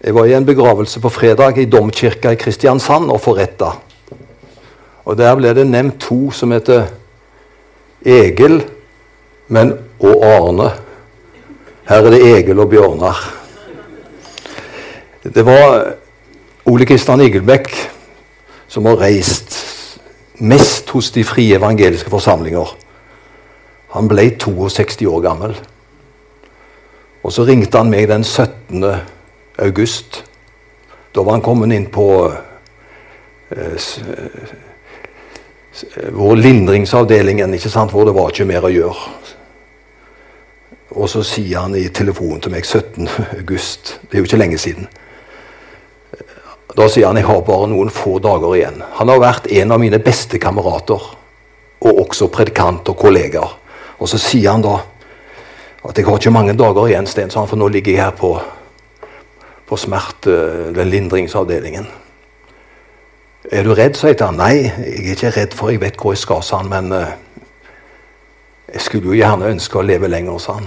Jeg 0.00 0.14
var 0.16 0.24
i 0.24 0.32
en 0.32 0.46
begravelse 0.48 1.00
på 1.00 1.10
fredag 1.12 1.58
i 1.60 1.66
domkirka 1.68 2.30
i 2.32 2.38
Kristiansand 2.40 3.10
og 3.12 3.20
forretta. 3.20 3.74
Og 5.04 5.18
Der 5.18 5.34
ble 5.36 5.52
det 5.54 5.66
nevnt 5.66 6.00
to 6.00 6.30
som 6.30 6.52
heter 6.52 6.86
Egil 8.06 8.62
men, 9.48 9.74
og 10.00 10.24
Arne. 10.24 10.70
Her 11.88 12.06
er 12.06 12.10
det 12.14 12.22
Egil 12.22 12.62
og 12.62 12.70
Bjørnar. 12.70 13.20
Det 15.22 15.44
var 15.44 15.92
Ole 16.64 16.86
Kristian 16.86 17.20
Igelbekk 17.20 17.68
som 18.70 18.86
har 18.86 19.02
reist 19.02 19.58
mest 20.40 20.88
hos 20.94 21.10
de 21.12 21.24
frie 21.26 21.58
evangeliske 21.58 22.08
forsamlinger. 22.10 22.72
Han 23.92 24.08
ble 24.08 24.30
62 24.38 25.04
år 25.10 25.20
gammel. 25.20 25.56
Og 27.20 27.32
så 27.34 27.44
ringte 27.44 27.82
han 27.82 27.90
meg 27.92 28.08
den 28.08 28.24
17 28.24 28.86
august. 29.60 30.22
Da 31.12 31.22
var 31.22 31.32
han 31.32 31.44
kommet 31.44 31.72
inn 31.74 31.86
på 31.90 32.06
eh, 33.50 33.90
vår 36.12 36.36
lindringsavdelingen, 36.36 37.54
ikke 37.54 37.70
sant, 37.70 37.92
hvor 37.92 38.06
det 38.06 38.14
var 38.16 38.32
ikke 38.32 38.48
mer 38.48 38.66
å 38.66 38.72
gjøre. 38.72 39.10
Og 40.90 41.06
så 41.10 41.22
sier 41.26 41.62
han 41.62 41.76
i 41.78 41.86
telefonen 41.94 42.40
til 42.42 42.54
meg 42.54 42.66
17. 42.66 43.06
august. 43.38 43.98
Det 44.02 44.18
er 44.18 44.24
jo 44.24 44.28
ikke 44.28 44.40
lenge 44.40 44.58
siden. 44.58 44.88
Da 46.76 46.86
sier 46.90 47.08
han 47.08 47.18
jeg 47.18 47.26
har 47.26 47.42
bare 47.46 47.68
noen 47.70 47.90
få 47.94 48.18
dager 48.22 48.54
igjen. 48.56 48.82
Han 48.98 49.10
har 49.10 49.22
vært 49.22 49.50
en 49.50 49.74
av 49.74 49.82
mine 49.82 49.98
beste 50.02 50.38
kamerater. 50.42 51.02
Og 51.80 52.00
også 52.04 52.28
predikant 52.30 52.90
og 52.92 52.98
kollegaer. 52.98 53.54
Og 54.00 54.08
så 54.10 54.18
sier 54.20 54.50
han 54.52 54.64
da 54.64 54.80
at 55.80 55.96
jeg 55.96 56.04
har 56.04 56.18
ikke 56.18 56.32
mange 56.34 56.52
dager 56.58 56.90
igjen, 56.90 57.06
Sten, 57.08 57.30
for 57.32 57.56
nå 57.56 57.70
ligger 57.72 57.94
jeg 57.94 58.02
her 58.02 58.16
på 58.16 58.34
på 59.70 59.76
smerte, 59.78 60.74
den 60.74 60.88
lindringsavdelingen. 60.90 61.86
Er 63.50 63.62
du 63.62 63.74
redd, 63.74 63.94
sa 63.94 64.10
jeg 64.10 64.18
til 64.18 64.26
han. 64.26 64.38
Nei, 64.40 64.54
jeg 64.66 65.04
er 65.04 65.14
ikke 65.14 65.30
redd, 65.36 65.54
for 65.54 65.70
jeg 65.70 65.80
vet 65.80 65.98
hvor 66.00 66.12
jeg 66.12 66.20
skal, 66.20 66.42
sa 66.42 66.58
han. 66.60 66.70
Men 66.70 66.92
uh, 66.92 67.12
jeg 68.72 68.82
skulle 68.82 69.12
jo 69.12 69.18
gjerne 69.20 69.52
ønske 69.54 69.78
å 69.78 69.86
leve 69.86 70.10
lenger, 70.10 70.38
sa 70.42 70.58
han. 70.58 70.66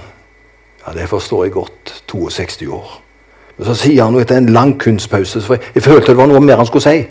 Ja, 0.86 0.94
Det 0.96 1.10
forstår 1.12 1.44
jeg 1.46 1.56
godt. 1.60 1.94
62 2.08 2.68
år. 2.72 2.96
Men 3.58 3.68
så 3.68 3.76
sier 3.78 4.04
han 4.04 4.16
etter 4.20 4.40
en 4.40 4.50
lang 4.50 4.74
kunstpause 4.82 5.42
for 5.46 5.60
jeg, 5.60 5.76
jeg 5.76 5.84
følte 5.84 6.12
det 6.12 6.18
var 6.18 6.32
noe 6.32 6.42
mer 6.42 6.58
han 6.58 6.66
skulle 6.66 6.88
si. 6.88 7.04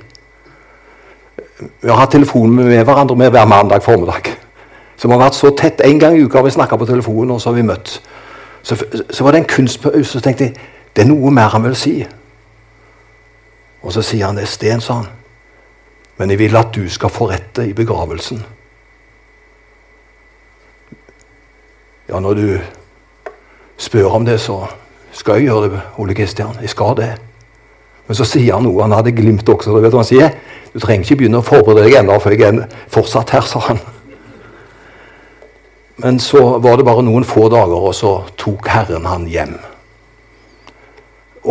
Vi 1.60 1.88
har 1.88 2.00
hatt 2.00 2.10
telefon 2.16 2.56
med 2.56 2.82
hverandre 2.82 3.16
med 3.16 3.30
hver 3.30 3.46
mandag 3.46 3.84
formiddag. 3.84 4.32
Så 4.96 5.08
vi 5.08 5.14
har 5.14 5.22
vært 5.22 5.38
så 5.38 5.52
tett. 5.56 5.84
En 5.84 6.00
gang 6.00 6.16
i 6.16 6.24
uka 6.24 6.40
har 6.40 6.48
vi 6.48 6.56
snakka 6.56 6.76
på 6.76 6.88
telefonen, 6.88 7.36
og 7.36 7.40
så 7.40 7.52
har 7.52 7.60
vi 7.60 7.68
møtt. 7.68 8.00
Så, 8.62 8.76
så 9.10 9.24
var 9.24 9.32
det 9.32 9.42
en 9.42 9.50
kunstpause, 9.50 10.04
så 10.04 10.20
tenkte 10.20 10.50
jeg 10.50 10.71
det 10.96 11.04
er 11.04 11.08
noe 11.08 11.30
mer 11.32 11.52
han 11.54 11.64
vil 11.64 11.76
si. 11.78 11.94
Og 13.82 13.92
så 13.94 14.02
sier 14.04 14.28
han 14.28 14.38
det. 14.38 14.48
Sten, 14.48 14.80
sa 14.80 15.00
han. 15.00 15.08
Men 16.20 16.30
jeg 16.30 16.42
vil 16.42 16.56
at 16.56 16.74
du 16.74 16.84
skal 16.92 17.10
få 17.10 17.30
rette 17.30 17.64
i 17.66 17.72
begravelsen. 17.74 18.42
Ja, 22.08 22.20
når 22.20 22.34
du 22.34 22.46
spør 23.80 24.18
om 24.18 24.24
det, 24.28 24.40
så 24.40 24.66
skal 25.12 25.40
jeg 25.40 25.48
gjøre 25.48 25.70
det, 25.70 25.80
Ole 25.98 26.14
Kristian. 26.14 26.60
Jeg 26.60 26.70
skal 26.70 26.96
det. 26.96 27.10
Men 28.06 28.18
så 28.18 28.26
sier 28.28 28.54
han 28.54 28.66
noe. 28.66 28.82
Han 28.84 28.92
hadde 28.92 29.14
glimt 29.16 29.48
også. 29.48 29.72
Du 29.72 29.80
vet 29.80 29.94
hva 29.94 30.04
han 30.04 30.08
sier? 30.08 30.36
Du 30.72 30.80
trenger 30.80 31.06
ikke 31.06 31.22
begynne 31.22 31.40
å 31.40 31.46
forberede 31.46 31.86
deg 31.88 31.98
ennå, 32.00 32.18
for 32.20 32.32
jeg 32.32 32.44
er 32.48 32.78
fortsatt 32.92 33.32
her, 33.32 33.44
sa 33.48 33.64
han. 33.70 33.80
Men 36.02 36.18
så 36.20 36.58
var 36.62 36.76
det 36.76 36.86
bare 36.88 37.04
noen 37.04 37.24
få 37.28 37.48
dager, 37.52 37.76
og 37.76 37.94
så 37.94 38.14
tok 38.40 38.68
Herren 38.72 39.06
han 39.08 39.26
hjem. 39.30 39.56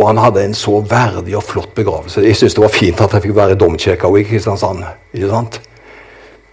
Og 0.02 0.08
han 0.08 0.18
hadde 0.18 0.42
en 0.42 0.54
så 0.58 0.80
verdig 0.82 1.36
og 1.38 1.44
flott 1.46 1.74
begravelse. 1.76 2.24
Jeg 2.26 2.34
syns 2.36 2.56
det 2.58 2.62
var 2.64 2.72
fint 2.74 3.00
at 3.00 3.12
jeg 3.14 3.22
fikk 3.22 3.36
være 3.36 3.54
i 3.54 3.58
domkirka 3.60 4.08
i 4.18 4.24
Kristiansand. 4.26 4.82
ikke 5.14 5.28
sant? 5.30 5.60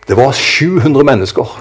Det 0.07 0.17
var 0.17 0.31
700 0.31 1.05
mennesker. 1.05 1.55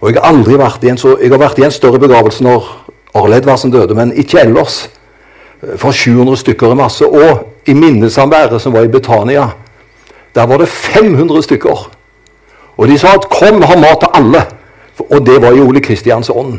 Og 0.00 0.10
jeg 0.10 0.18
har 0.18 0.26
aldri 0.26 0.58
vært 0.58 0.82
i 0.82 0.90
en, 0.90 0.98
så, 0.98 1.14
jeg 1.22 1.30
har 1.30 1.38
vært 1.38 1.60
i 1.62 1.66
en 1.68 1.74
større 1.74 2.02
begravelse 2.02 2.42
når 2.44 2.66
Arle 3.14 3.38
Edvardsen 3.38 3.70
døde, 3.70 3.94
men 3.94 4.12
ikke 4.12 4.42
ellers. 4.42 4.88
For 5.78 5.94
700 5.94 6.36
stykker 6.42 6.74
er 6.74 6.80
masse. 6.82 7.06
Og 7.06 7.46
i 7.66 7.74
minnesamværet 7.74 8.60
som 8.62 8.74
var 8.74 8.84
i 8.84 8.90
Betania, 8.90 9.48
der 10.34 10.46
var 10.46 10.58
det 10.58 10.68
500 10.68 11.42
stykker. 11.42 11.90
Og 12.76 12.88
de 12.88 12.98
sa 12.98 13.14
at 13.14 13.30
'kom, 13.30 13.62
ha 13.62 13.76
mat 13.76 14.00
til 14.00 14.08
alle'. 14.14 14.44
Og 15.10 15.26
det 15.26 15.42
var 15.42 15.52
i 15.52 15.60
Ole 15.60 15.80
Kristians 15.80 16.30
ånd. 16.30 16.58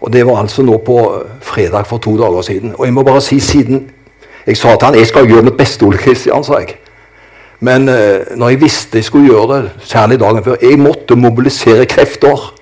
Og 0.00 0.12
det 0.12 0.26
var 0.26 0.40
altså 0.40 0.62
nå 0.62 0.76
på 0.86 0.98
eh, 1.14 1.30
fredag 1.40 1.86
for 1.86 1.98
to 1.98 2.16
dager 2.18 2.42
siden. 2.42 2.74
Og 2.78 2.86
jeg 2.86 2.94
må 2.94 3.02
bare 3.02 3.20
si 3.20 3.40
siden 3.40 3.90
Jeg 4.46 4.56
sa 4.56 4.76
til 4.76 4.86
han 4.86 4.94
jeg 4.94 5.06
skal 5.06 5.26
gjøre 5.28 5.42
mitt 5.42 5.56
beste, 5.56 5.84
Ole 5.84 5.98
Kristian, 5.98 6.44
sa 6.44 6.56
jeg. 6.62 6.78
Men 7.60 7.88
uh, 7.88 8.36
når 8.36 8.48
jeg 8.48 8.60
visste 8.60 8.98
jeg 8.98 9.04
skulle 9.04 9.26
gjøre 9.28 9.56
det, 9.56 9.70
særlig 9.84 10.20
dagen 10.20 10.44
før 10.44 10.56
Jeg 10.62 10.78
måtte 10.78 11.16
mobilisere 11.16 11.86
krefter. 11.86 12.54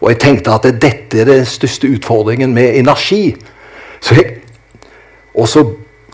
Og 0.00 0.10
jeg 0.10 0.18
tenkte 0.18 0.50
at 0.50 0.82
dette 0.82 1.20
er 1.20 1.24
den 1.24 1.46
største 1.46 1.88
utfordringen 1.88 2.54
med 2.54 2.76
energi. 2.76 3.36
Så 4.00 4.14
jeg, 4.14 4.24
og 5.34 5.48
så 5.48 5.64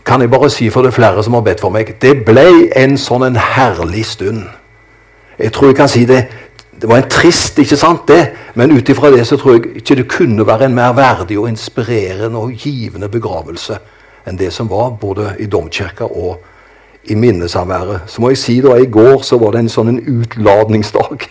kan 0.05 0.21
jeg 0.21 0.31
bare 0.31 0.49
si 0.49 0.69
for 0.69 0.81
det 0.81 0.93
flere 0.93 1.23
som 1.23 1.33
har 1.33 1.41
bedt 1.41 1.59
for 1.59 1.69
meg 1.69 1.95
Det 2.01 2.25
ble 2.25 2.69
en 2.75 2.97
sånn 2.97 3.25
en 3.27 3.39
herlig 3.39 4.05
stund. 4.05 4.43
Jeg 5.39 5.51
tror 5.53 5.67
jeg 5.67 5.75
kan 5.75 5.91
si 5.91 6.05
det 6.05 6.23
det 6.81 6.89
var 6.89 7.01
en 7.01 7.09
trist, 7.09 7.57
ikke 7.59 7.77
sant, 7.77 8.03
det, 8.07 8.19
men 8.55 8.71
ut 8.71 8.89
ifra 8.89 9.09
det 9.13 9.23
så 9.27 9.37
tror 9.37 9.57
jeg 9.57 9.79
ikke 9.81 9.95
det 9.97 10.09
kunne 10.11 10.45
være 10.45 10.67
en 10.69 10.75
mer 10.77 10.93
verdig 10.97 11.39
og 11.39 11.49
inspirerende 11.49 12.37
og 12.37 12.53
givende 12.53 13.09
begravelse 13.09 13.79
enn 14.27 14.37
det 14.37 14.51
som 14.53 14.69
var 14.69 14.91
både 14.99 15.31
i 15.39 15.47
domkirka 15.47 16.05
og 16.05 16.41
i 17.07 17.15
minnesamværet. 17.15 18.09
Så 18.11 18.21
må 18.21 18.33
jeg 18.33 18.41
si 18.41 18.57
da, 18.61 18.75
I 18.75 18.89
går 18.91 19.23
så 19.23 19.39
var 19.39 19.55
det 19.55 19.63
en 19.63 19.71
sånn 19.71 19.93
en 19.93 20.01
utladningsdag. 20.19 21.29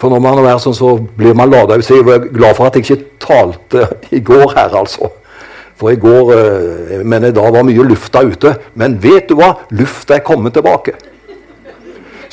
For 0.00 0.12
når 0.12 0.22
man 0.24 0.40
er 0.44 0.58
sånn, 0.60 0.76
så 0.76 0.94
blir 0.96 1.36
man 1.36 1.52
lada 1.52 1.76
jeg 1.76 2.02
er 2.04 2.26
glad 2.32 2.56
for 2.56 2.68
at 2.68 2.76
jeg 2.76 2.84
ikke 2.86 3.18
talte 3.20 3.86
i 4.16 4.20
går 4.24 4.56
her, 4.56 4.72
altså. 4.76 5.12
For 5.76 5.92
i 5.92 6.00
går 6.00 6.32
eh, 6.32 7.04
Men 7.04 7.28
da 7.36 7.50
var 7.52 7.64
mye 7.68 7.84
lufta 7.84 8.22
ute. 8.24 8.54
Men 8.74 8.96
vet 9.02 9.28
du 9.28 9.36
hva? 9.36 9.52
Lufta 9.76 10.16
er 10.16 10.24
kommet 10.24 10.56
tilbake. 10.56 10.96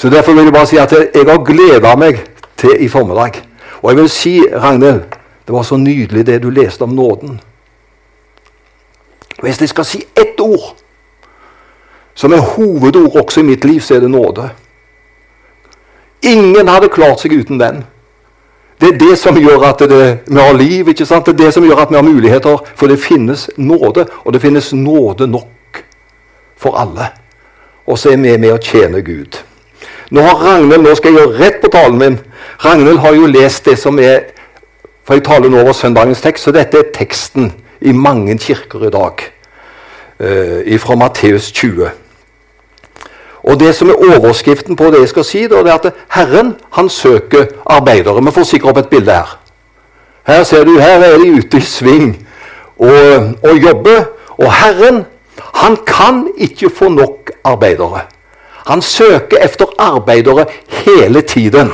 Så 0.03 0.09
Derfor 0.09 0.33
vil 0.33 0.43
jeg 0.43 0.53
bare 0.53 0.67
si 0.67 0.77
at 0.77 0.91
jeg 0.91 1.23
har 1.27 1.43
gleda 1.47 1.93
meg 1.95 2.17
til 2.59 2.75
i 2.79 2.89
formiddag. 2.91 3.37
Og 3.81 3.91
jeg 3.91 3.97
vil 3.97 4.09
si, 4.09 4.31
Ragnhild, 4.51 4.99
det 5.47 5.53
var 5.55 5.63
så 5.63 5.77
nydelig 5.77 6.25
det 6.27 6.41
du 6.43 6.49
leste 6.49 6.81
om 6.83 6.89
nåden. 6.89 7.39
Hvis 9.41 9.61
jeg 9.61 9.69
skal 9.69 9.85
si 9.85 10.01
ett 10.15 10.39
ord 10.39 10.75
som 12.13 12.33
er 12.33 12.43
hovedord 12.43 13.15
også 13.15 13.39
i 13.39 13.43
mitt 13.43 13.65
liv, 13.65 13.79
så 13.79 13.95
er 13.95 13.99
det 13.99 14.09
nåde. 14.11 14.49
Ingen 16.21 16.67
hadde 16.67 16.91
klart 16.91 17.23
seg 17.23 17.37
uten 17.39 17.59
den. 17.59 17.85
Det 18.81 18.89
er 18.89 18.99
det 19.05 19.17
som 19.17 19.39
gjør 19.39 19.63
at 19.69 19.85
det, 19.87 20.19
vi 20.27 20.39
har 20.39 20.53
liv. 20.53 20.87
ikke 20.87 21.05
sant? 21.05 21.25
Det 21.25 21.39
er 21.39 21.45
det 21.45 21.53
som 21.53 21.63
gjør 21.63 21.79
at 21.85 21.89
vi 21.89 21.95
har 21.95 22.03
muligheter. 22.03 22.57
For 22.75 22.87
det 22.87 22.99
finnes 22.99 23.49
nåde, 23.57 24.05
og 24.25 24.33
det 24.33 24.41
finnes 24.41 24.73
nåde 24.73 25.27
nok 25.27 25.83
for 26.57 26.75
alle. 26.75 27.07
Og 27.87 27.97
så 27.97 28.09
er 28.09 28.17
vi 28.17 28.37
med 28.37 28.51
å 28.51 28.59
tjene 28.59 28.99
Gud. 29.01 29.52
Nå 30.11 30.21
har 30.21 30.35
Ragnhild, 30.35 30.83
nå 30.83 30.95
skal 30.95 31.13
jeg 31.13 31.19
gjøre 31.19 31.39
rett 31.39 31.59
på 31.61 31.71
talen 31.73 31.99
min. 31.99 32.19
Ragnhild 32.65 32.99
har 33.03 33.15
jo 33.15 33.29
lest 33.31 33.65
det 33.65 33.77
som 33.79 33.99
er 33.99 34.29
For 35.03 35.17
jeg 35.17 35.25
taler 35.27 35.51
nå 35.51 35.59
over 35.59 35.73
søndagens 35.75 36.21
tekst, 36.23 36.45
så 36.45 36.51
dette 36.55 36.79
er 36.79 36.91
teksten 36.95 37.49
i 37.81 37.91
mange 37.91 38.37
kirker 38.39 38.85
i 38.87 38.91
dag. 38.91 39.19
Uh, 40.15 40.79
fra 40.79 40.95
Matteus 40.95 41.51
20. 41.51 41.89
Og 43.43 43.59
Det 43.59 43.75
som 43.75 43.89
er 43.89 43.99
overskriften 43.99 44.75
på 44.75 44.83
det 44.83 44.99
jeg 44.99 45.09
skal 45.09 45.25
si, 45.27 45.41
da, 45.51 45.59
det 45.59 45.73
er 45.73 45.81
at 45.81 45.93
Herren 46.15 46.53
han 46.71 46.89
søker 46.89 47.45
arbeidere. 47.65 48.23
Vi 48.23 48.31
får 48.31 48.43
sikkert 48.43 48.69
opp 48.69 48.77
et 48.77 48.89
bilde 48.89 49.11
her. 49.11 49.39
Her 50.27 50.43
ser 50.43 50.63
du, 50.63 50.79
her 50.79 51.03
er 51.03 51.17
de 51.17 51.33
ute 51.35 51.57
i 51.57 51.61
sving 51.61 52.27
og, 52.77 53.35
og 53.43 53.57
jobber. 53.59 54.05
Og 54.37 54.53
Herren 54.53 55.03
han 55.53 55.77
kan 55.87 56.27
ikke 56.37 56.69
få 56.69 56.89
nok 56.89 57.31
arbeidere. 57.43 58.01
Han 58.67 58.81
søker 58.81 59.37
efter 59.37 59.65
arbeidere 59.77 60.45
hele 60.67 61.21
tiden. 61.21 61.71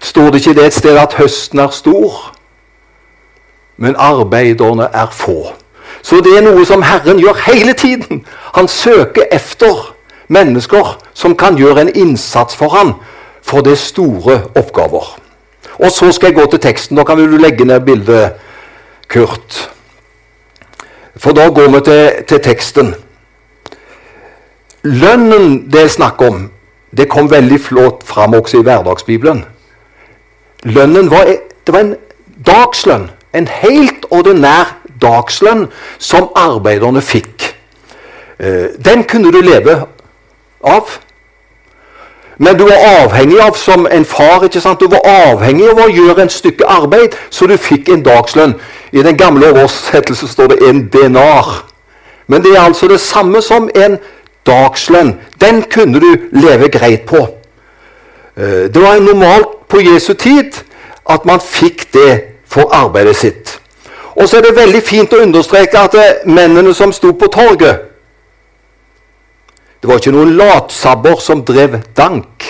Står 0.00 0.30
det 0.30 0.46
ikke 0.46 0.60
det 0.60 0.66
et 0.66 0.74
sted 0.74 0.98
at 0.98 1.14
høsten 1.14 1.58
er 1.58 1.68
stor? 1.68 2.36
Men 3.76 3.94
arbeiderne 3.98 4.88
er 4.92 5.06
få. 5.12 5.52
Så 6.02 6.16
det 6.16 6.36
er 6.36 6.44
noe 6.44 6.64
som 6.66 6.82
Herren 6.82 7.20
gjør 7.20 7.36
hele 7.46 7.72
tiden. 7.72 8.24
Han 8.54 8.68
søker 8.68 9.22
efter 9.32 9.94
mennesker 10.28 10.98
som 11.14 11.36
kan 11.36 11.56
gjøre 11.56 11.80
en 11.80 11.94
innsats 11.94 12.56
for 12.56 12.68
ham 12.68 12.94
for 13.42 13.60
det 13.60 13.78
store 13.78 14.40
oppgaver. 14.54 15.18
Og 15.78 15.90
så 15.90 16.12
skal 16.12 16.26
jeg 16.26 16.34
gå 16.34 16.46
til 16.50 16.60
teksten. 16.60 16.96
Da 16.96 17.04
kan 17.04 17.16
du 17.16 17.36
legge 17.36 17.64
ned 17.64 17.80
bildet, 17.80 18.32
Kurt. 19.08 19.70
For 21.16 21.32
da 21.32 21.48
går 21.48 21.68
vi 21.68 21.80
til, 21.84 22.24
til 22.28 22.40
teksten. 22.40 22.94
Lønnen 24.82 25.70
det 25.72 25.82
er 25.82 25.92
snakk 25.92 26.22
om, 26.22 26.50
det 26.96 27.08
kom 27.08 27.30
veldig 27.30 27.60
flott 27.60 28.04
fram 28.06 28.34
også 28.34 28.60
i 28.60 28.66
hverdagsbibelen. 28.66 29.44
Lønnen 30.64 31.10
var, 31.10 31.28
det 31.66 31.74
var 31.74 31.80
en 31.80 31.94
dagslønn. 32.46 33.10
En 33.32 33.46
helt 33.46 34.06
ordinær 34.10 34.76
dagslønn 35.00 35.68
som 36.02 36.32
arbeiderne 36.34 37.00
fikk 37.04 37.50
Eh, 38.40 38.84
den 38.84 39.04
kunne 39.04 39.32
du 39.32 39.40
leve 39.40 39.84
av. 40.64 40.88
Men 42.36 42.58
du 42.58 42.64
var 42.64 43.04
avhengig 43.04 43.40
av 43.40 43.54
som 43.54 43.86
en 43.90 44.04
far 44.04 44.44
ikke 44.44 44.60
sant? 44.60 44.80
Du 44.80 44.88
var 44.88 45.04
avhengig 45.04 45.66
av 45.68 45.82
å 45.84 45.90
gjøre 45.92 46.24
en 46.24 46.32
stykke 46.32 46.64
arbeid, 46.64 47.16
så 47.30 47.46
du 47.46 47.56
fikk 47.60 47.90
en 47.92 48.04
dagslønn. 48.04 48.54
I 48.92 49.02
den 49.04 49.18
gamle 49.20 49.52
oversettelsen 49.52 50.28
står 50.28 50.54
det 50.54 50.68
en 50.68 50.86
denar. 50.88 51.66
Men 52.26 52.42
det 52.42 52.54
er 52.56 52.64
altså 52.64 52.88
det 52.88 53.00
samme 53.00 53.42
som 53.42 53.68
en 53.74 53.98
dagslønn. 53.98 54.06
Den 55.40 55.62
kunne 55.62 56.00
du 56.00 56.28
leve 56.32 56.68
greit 56.68 57.06
på. 57.06 57.28
Eh, 58.36 58.72
det 58.72 58.82
var 58.82 59.00
normalt 59.00 59.68
på 59.68 59.80
Jesu 59.80 60.14
tid 60.14 60.52
at 61.10 61.24
man 61.24 61.40
fikk 61.40 61.92
det 61.92 62.20
for 62.46 62.74
arbeidet 62.74 63.16
sitt. 63.16 63.60
Og 64.14 64.28
så 64.28 64.36
er 64.36 64.48
det 64.48 64.56
veldig 64.56 64.82
fint 64.82 65.12
å 65.12 65.22
understreke 65.22 65.78
at 65.78 66.26
mennene 66.26 66.74
som 66.74 66.92
sto 66.92 67.12
på 67.12 67.30
torget 67.32 67.86
Det 69.80 69.88
var 69.88 69.96
ikke 69.96 70.12
noen 70.12 70.34
latsabber 70.36 71.22
som 71.24 71.40
drev 71.44 71.78
dank. 71.96 72.44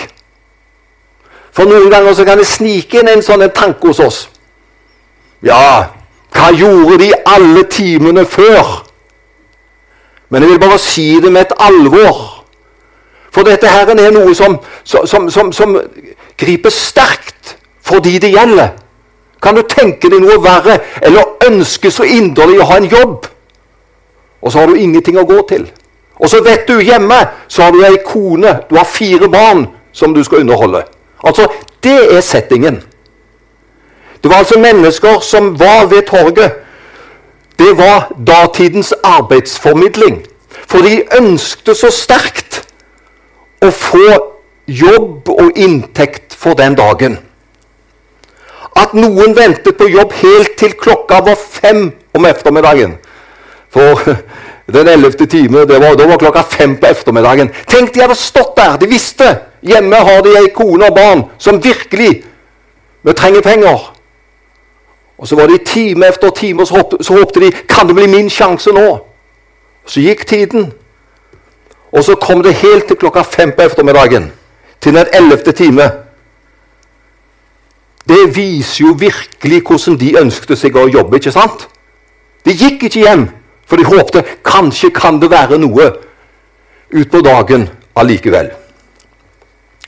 For 1.55 1.63
noen 1.63 1.87
ganger 1.91 2.13
så 2.13 2.25
kan 2.27 2.39
det 2.39 2.47
snike 2.47 2.99
inn 2.99 3.07
en 3.07 3.23
sånn 3.23 3.45
tanke 3.55 3.87
hos 3.87 4.01
oss. 4.03 4.17
Ja, 5.39 5.85
hva 6.35 6.49
gjorde 6.51 6.97
de 7.05 7.13
alle 7.25 7.63
timene 7.71 8.25
før? 8.27 8.81
Men 10.31 10.43
jeg 10.43 10.51
vil 10.53 10.59
bare 10.59 10.79
si 10.79 11.07
det 11.21 11.31
med 11.31 11.41
et 11.41 11.57
alvor. 11.59 12.21
For 13.31 13.47
dette 13.47 13.67
her 13.67 13.89
er 13.91 14.11
noe 14.11 14.35
som, 14.35 14.57
som, 14.83 15.29
som, 15.29 15.51
som 15.51 15.75
griper 16.39 16.71
sterkt 16.71 17.57
for 17.83 17.99
de 18.03 18.17
det 18.19 18.31
gjelder. 18.31 18.73
Kan 19.41 19.57
du 19.57 19.63
tenke 19.67 20.09
deg 20.11 20.21
noe 20.21 20.37
verre 20.43 20.77
eller 21.01 21.47
ønske 21.47 21.91
så 21.91 22.05
inderlig 22.05 22.59
å 22.61 22.67
ha 22.69 22.77
en 22.77 22.89
jobb, 22.91 23.25
og 24.41 24.51
så 24.51 24.61
har 24.61 24.69
du 24.69 24.77
ingenting 24.77 25.17
å 25.17 25.25
gå 25.25 25.39
til? 25.49 25.65
Og 26.21 26.29
så 26.29 26.41
vet 26.45 26.67
du 26.69 26.77
hjemme 26.81 27.17
så 27.47 27.65
har 27.65 27.73
du 27.73 27.81
ei 27.85 27.97
kone, 28.05 28.59
du 28.69 28.75
har 28.77 28.85
fire 28.85 29.29
barn 29.29 29.65
som 29.91 30.13
du 30.13 30.23
skal 30.23 30.45
underholde. 30.45 30.83
Altså, 31.23 31.47
Det 31.83 32.15
er 32.17 32.21
settingen. 32.21 32.83
Det 34.23 34.29
var 34.29 34.37
altså 34.37 34.59
mennesker 34.59 35.19
som 35.19 35.59
var 35.59 35.85
ved 35.89 36.03
torget 36.05 36.51
det 37.61 37.77
var 37.77 38.11
datidens 38.27 38.93
arbeidsformidling. 39.03 40.21
For 40.67 40.81
de 40.81 41.03
ønskte 41.17 41.75
så 41.77 41.91
sterkt 41.93 42.61
å 43.61 43.69
få 43.69 44.07
jobb 44.65 45.29
og 45.29 45.59
inntekt 45.59 46.33
for 46.37 46.57
den 46.57 46.77
dagen. 46.79 47.19
At 48.81 48.95
noen 48.97 49.35
ventet 49.37 49.77
på 49.77 49.89
jobb 49.91 50.15
helt 50.23 50.55
til 50.57 50.73
klokka 50.79 51.21
var 51.27 51.37
fem 51.37 51.89
om 52.17 52.25
ettermiddagen. 52.25 52.95
For 53.71 54.01
den 54.75 54.91
ellevte 54.95 55.27
time, 55.29 55.67
det 55.69 55.77
var, 55.83 55.95
det 55.99 56.07
var 56.09 56.21
klokka 56.23 56.45
fem 56.47 56.77
på 56.79 56.89
ettermiddagen. 56.89 57.51
Tenk, 57.67 57.93
de 57.93 58.05
hadde 58.05 58.17
stått 58.17 58.55
der. 58.57 58.79
De 58.81 58.89
visste. 58.89 59.27
Hjemme 59.61 60.01
har 60.01 60.23
de 60.25 60.33
ei 60.39 60.49
kone 60.55 60.87
og 60.89 60.97
barn 60.97 61.25
som 61.37 61.61
virkelig 61.61 62.23
trenger 63.17 63.45
penger. 63.45 63.91
Og 65.21 65.27
så 65.27 65.35
var 65.35 65.47
det 65.47 65.65
time 65.65 66.07
efter 66.07 66.29
time, 66.29 66.61
og 66.61 66.67
så 66.67 67.13
håpte 67.13 67.39
de 67.39 67.51
kan 67.51 67.87
det 67.87 67.95
bli 67.95 68.07
min 68.07 68.29
sjanse 68.29 68.71
nå. 68.73 69.05
Så 69.85 70.01
gikk 70.01 70.25
tiden. 70.27 70.71
Og 71.91 72.03
så 72.03 72.15
kom 72.15 72.41
det 72.43 72.53
helt 72.53 72.87
til 72.87 72.97
klokka 72.97 73.21
fem 73.21 73.51
på 73.51 73.61
ettermiddagen. 73.61 74.31
Til 74.81 74.95
den 74.95 75.05
ellevte 75.13 75.51
time. 75.51 75.91
Det 78.09 78.35
viser 78.35 78.85
jo 78.85 78.95
virkelig 78.97 79.61
hvordan 79.61 79.99
de 79.99 80.15
ønsket 80.17 80.57
seg 80.57 80.75
å 80.75 80.87
jobbe. 80.89 81.15
ikke 81.15 81.31
sant? 81.31 81.67
De 82.45 82.55
gikk 82.57 82.83
ikke 82.83 83.03
hjem, 83.05 83.27
for 83.67 83.77
de 83.77 83.85
håpte 83.85 84.23
kanskje 84.45 84.89
kan 84.89 85.19
det 85.21 85.29
være 85.29 85.59
noe 85.61 85.91
utpå 86.89 87.21
dagen 87.21 87.67
allikevel. 87.95 88.49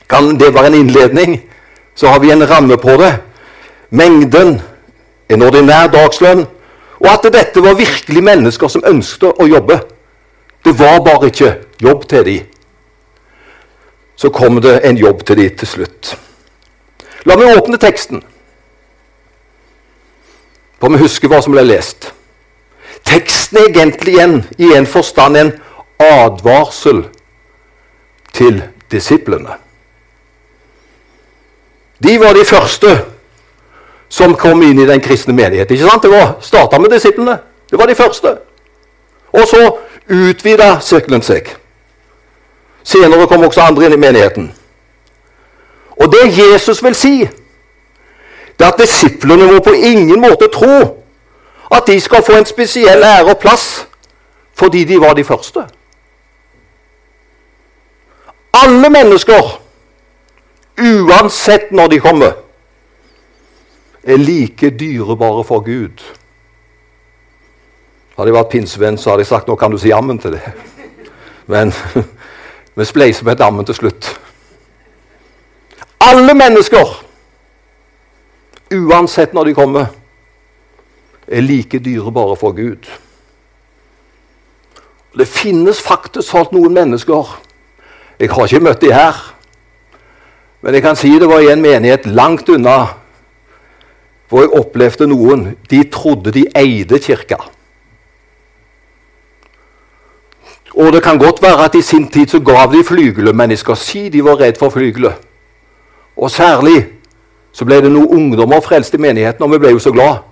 Kan 0.08 0.38
det 0.38 0.54
være 0.54 0.66
en 0.66 0.74
innledning? 0.74 1.40
Så 1.94 2.06
har 2.06 2.20
vi 2.22 2.30
en 2.30 2.50
ramme 2.50 2.76
på 2.76 2.94
det. 3.02 3.16
Mengden 3.90 4.60
en 5.28 5.42
ordinær 5.42 5.88
dagslønn, 5.92 6.44
og 7.00 7.08
at 7.10 7.26
dette 7.32 7.62
var 7.62 7.76
virkelig 7.78 8.22
mennesker 8.24 8.70
som 8.70 8.84
ønsket 8.86 9.40
å 9.40 9.46
jobbe. 9.48 9.80
Det 10.64 10.72
var 10.78 11.02
bare 11.04 11.28
ikke 11.28 11.54
jobb 11.82 12.06
til 12.08 12.24
dem. 12.24 12.46
Så 14.16 14.30
kom 14.30 14.60
det 14.62 14.78
en 14.84 14.96
jobb 14.96 15.24
til 15.26 15.36
dem 15.36 15.56
til 15.58 15.68
slutt. 15.68 16.14
La 17.24 17.36
meg 17.36 17.56
åpne 17.56 17.80
teksten, 17.80 18.22
for 20.78 20.92
vi 20.92 21.00
husker 21.00 21.30
hva 21.32 21.40
som 21.42 21.54
ble 21.56 21.64
lest. 21.64 22.10
Teksten 23.04 23.58
er 23.58 23.70
egentlig 23.70 24.16
igjen 24.16 24.38
i 24.60 24.70
en 24.76 24.86
forstand 24.88 25.36
en 25.40 25.52
advarsel 26.00 27.06
til 28.36 28.62
disiplene. 28.92 29.56
De 32.04 32.18
var 32.20 32.36
de 32.36 32.44
første 32.44 32.92
som 34.14 34.36
kom 34.38 34.62
inn 34.62 34.78
i 34.78 34.86
den 34.86 35.00
kristne 35.02 35.34
menighet. 35.34 35.70
ikke 35.70 35.88
sant? 35.88 36.02
Det 36.02 36.10
var 36.10 36.36
starta 36.40 36.78
med 36.78 36.90
disiplene. 36.90 37.38
Det 37.70 37.78
var 37.78 37.86
de 37.86 37.94
første. 37.94 38.36
Og 39.32 39.46
så 39.50 39.62
utvida 40.08 40.76
sirkelen 40.80 41.22
seg. 41.22 41.48
Senere 42.84 43.26
kom 43.26 43.42
også 43.42 43.64
andre 43.64 43.88
inn 43.88 43.96
i 43.96 43.98
menigheten. 43.98 44.52
Og 45.98 46.12
det 46.12 46.28
Jesus 46.38 46.82
vil 46.84 46.94
si, 46.94 47.14
det 48.58 48.66
er 48.66 48.70
at 48.70 48.78
disiplene 48.78 49.48
må 49.50 49.58
på 49.64 49.74
ingen 49.74 50.20
måte 50.22 50.46
tro 50.52 50.76
at 51.74 51.82
de 51.86 51.98
skal 52.00 52.22
få 52.22 52.38
en 52.38 52.46
spesiell 52.46 53.02
ære 53.02 53.34
og 53.34 53.38
plass 53.42 53.86
fordi 54.54 54.84
de 54.84 55.00
var 55.00 55.18
de 55.18 55.24
første. 55.24 55.64
Alle 58.54 58.90
mennesker, 58.90 59.60
uansett 60.78 61.72
når 61.72 61.86
de 61.86 62.00
kommer, 62.00 62.43
er 64.04 64.16
like 64.20 64.70
dyrebare 64.70 65.44
for 65.44 65.64
Gud. 65.64 66.02
Hadde 68.14 68.30
jeg 68.30 68.36
vært 68.36 68.52
pinsevenn, 68.52 68.98
så 68.98 69.10
hadde 69.10 69.24
jeg 69.24 69.32
sagt 69.32 69.48
nå 69.48 69.56
kan 69.58 69.72
du 69.72 69.78
si 69.80 69.92
ammen 69.94 70.20
til 70.22 70.36
det. 70.36 70.42
Men 71.50 71.72
vi 72.76 72.86
spleiser 72.86 73.26
med 73.26 73.36
et 73.36 73.44
ammen 73.46 73.66
til 73.66 73.74
slutt. 73.74 74.12
Alle 76.04 76.34
mennesker, 76.36 76.90
uansett 78.74 79.34
når 79.34 79.50
de 79.50 79.54
kommer, 79.56 79.86
er 81.26 81.40
like 81.40 81.80
dyrebare 81.80 82.36
for 82.36 82.52
Gud. 82.52 82.84
Det 85.14 85.26
finnes 85.30 85.80
faktisk 85.80 86.26
sånn 86.26 86.50
noen 86.52 86.74
mennesker 86.74 87.36
Jeg 88.18 88.30
har 88.30 88.46
ikke 88.46 88.62
møtt 88.62 88.82
de 88.82 88.92
her, 88.94 89.16
men 90.62 90.76
jeg 90.76 90.84
kan 90.84 90.96
si 90.96 91.10
det 91.18 91.26
var 91.26 91.42
i 91.42 91.48
en 91.50 91.62
menighet 91.62 92.06
langt 92.06 92.48
unna 92.48 92.76
hvor 94.34 94.42
jeg 94.42 94.50
opplevde 94.58 95.06
noen 95.06 95.42
de 95.70 95.84
trodde 95.94 96.32
de 96.34 96.40
eide 96.58 96.98
kirka. 96.98 97.36
Og 100.74 100.92
det 100.92 101.02
kan 101.02 101.18
godt 101.22 101.42
være 101.42 101.64
at 101.64 101.74
i 101.78 101.82
sin 101.82 102.08
tid 102.10 102.26
så 102.26 102.40
gav 102.42 102.72
de 102.72 102.80
flygler, 102.84 103.32
men 103.32 103.50
jeg 103.50 103.58
skal 103.58 103.76
si 103.78 104.08
de 104.08 104.24
var 104.26 104.40
redd 104.40 104.58
for 104.58 104.74
flygler. 104.74 105.12
Og 106.16 106.30
særlig 106.30 106.80
så 107.52 107.62
ble 107.64 107.78
det 107.84 107.92
noen 107.94 108.10
ungdommer 108.10 108.58
frelst 108.60 108.96
i 108.98 108.98
menigheten, 108.98 109.44
og 109.46 109.52
vi 109.52 109.60
ble 109.62 109.70
jo 109.70 109.78
så 109.78 109.92
glad. 109.94 110.26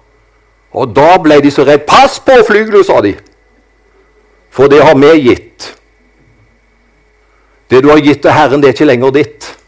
Og 0.74 0.96
da 0.96 1.12
ble 1.22 1.36
de 1.44 1.50
så 1.50 1.62
redd. 1.62 1.86
'Pass 1.86 2.18
på 2.18 2.40
flygler', 2.48 2.82
sa 2.82 3.00
de. 3.00 3.14
For 4.50 4.66
det 4.66 4.82
har 4.82 4.98
vi 4.98 5.20
gitt. 5.28 5.76
Det 7.70 7.82
du 7.82 7.88
har 7.88 8.02
gitt 8.02 8.22
til 8.22 8.34
Herren, 8.34 8.60
det 8.62 8.68
er 8.68 8.74
ikke 8.74 8.90
lenger 8.90 9.10
ditt. 9.10 9.58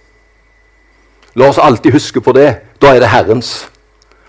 La 1.34 1.48
oss 1.48 1.58
alltid 1.58 1.92
huske 1.92 2.20
på 2.20 2.32
det. 2.32 2.56
Da 2.82 2.96
er 2.96 3.00
det 3.00 3.08
Herrens. 3.08 3.73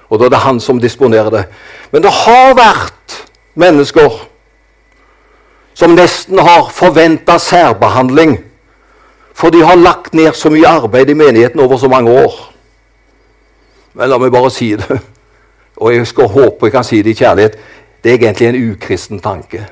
Og 0.09 0.19
da 0.19 0.25
er 0.25 0.33
det 0.35 0.43
han 0.45 0.59
som 0.59 0.79
disponerer 0.81 1.29
det. 1.33 1.43
Men 1.91 2.03
det 2.03 2.11
har 2.11 2.53
vært 2.57 3.19
mennesker 3.55 4.21
som 5.75 5.95
nesten 5.95 6.39
har 6.39 6.69
forventa 6.71 7.37
særbehandling, 7.37 8.37
for 9.35 9.51
de 9.51 9.63
har 9.65 9.75
lagt 9.75 10.13
ned 10.13 10.33
så 10.33 10.49
mye 10.49 10.67
arbeid 10.67 11.09
i 11.09 11.17
menigheten 11.17 11.59
over 11.59 11.77
så 11.77 11.89
mange 11.91 12.11
år. 12.11 12.35
Men 13.93 14.09
la 14.09 14.19
meg 14.19 14.31
bare 14.31 14.51
si 14.51 14.71
det, 14.79 14.99
og 15.75 15.91
jeg 15.91 16.07
skal 16.07 16.31
håpe 16.31 16.69
jeg 16.69 16.71
kan 16.71 16.87
si 16.87 17.01
det 17.03 17.11
i 17.15 17.19
kjærlighet. 17.19 17.57
Det 18.03 18.11
er 18.11 18.15
egentlig 18.15 18.47
en 18.47 18.71
ukristen 18.71 19.19
tanke. 19.19 19.65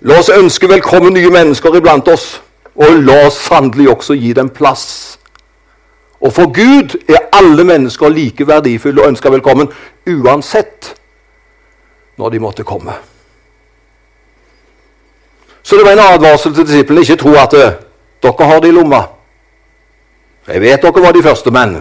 La 0.00 0.18
oss 0.20 0.28
ønske 0.30 0.68
velkommen 0.68 1.12
nye 1.16 1.30
mennesker 1.32 1.76
iblant 1.76 2.08
oss, 2.08 2.40
og 2.76 3.00
la 3.04 3.26
oss 3.26 3.40
sannelig 3.48 3.88
også 3.90 4.14
gi 4.14 4.32
dem 4.36 4.48
plass. 4.48 5.18
Og 6.26 6.32
for 6.32 6.50
Gud 6.50 6.96
er 7.08 7.28
alle 7.32 7.64
mennesker 7.64 8.08
like 8.08 8.46
verdifulle 8.46 9.02
og 9.02 9.08
ønska 9.08 9.30
velkommen 9.30 9.68
uansett 10.06 10.94
når 12.18 12.30
de 12.30 12.38
måtte 12.42 12.64
komme. 12.66 12.92
Så 15.62 15.76
det 15.76 15.84
var 15.84 15.92
en 15.92 16.14
advarsel 16.14 16.54
til 16.54 16.66
disiplene. 16.66 17.00
Ikke 17.00 17.16
tro 17.16 17.34
at 17.38 17.54
uh, 17.54 17.76
dere 18.22 18.48
har 18.48 18.60
det 18.60 18.68
i 18.68 18.74
lomma. 18.74 19.04
Jeg 20.48 20.60
vet 20.60 20.82
dere 20.82 21.02
var 21.04 21.14
de 21.14 21.22
første 21.22 21.50
menn. 21.54 21.76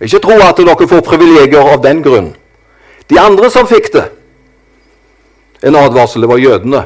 Ikke 0.00 0.22
tro 0.24 0.38
at 0.40 0.56
dere 0.56 0.88
får 0.88 1.04
privilegier 1.04 1.72
av 1.72 1.82
den 1.84 2.00
grunn. 2.04 2.30
De 3.10 3.20
andre 3.20 3.50
som 3.50 3.68
fikk 3.68 3.92
det, 3.92 4.06
en 5.62 5.76
advarsel, 5.76 6.24
det 6.24 6.30
var 6.30 6.40
jødene. 6.40 6.82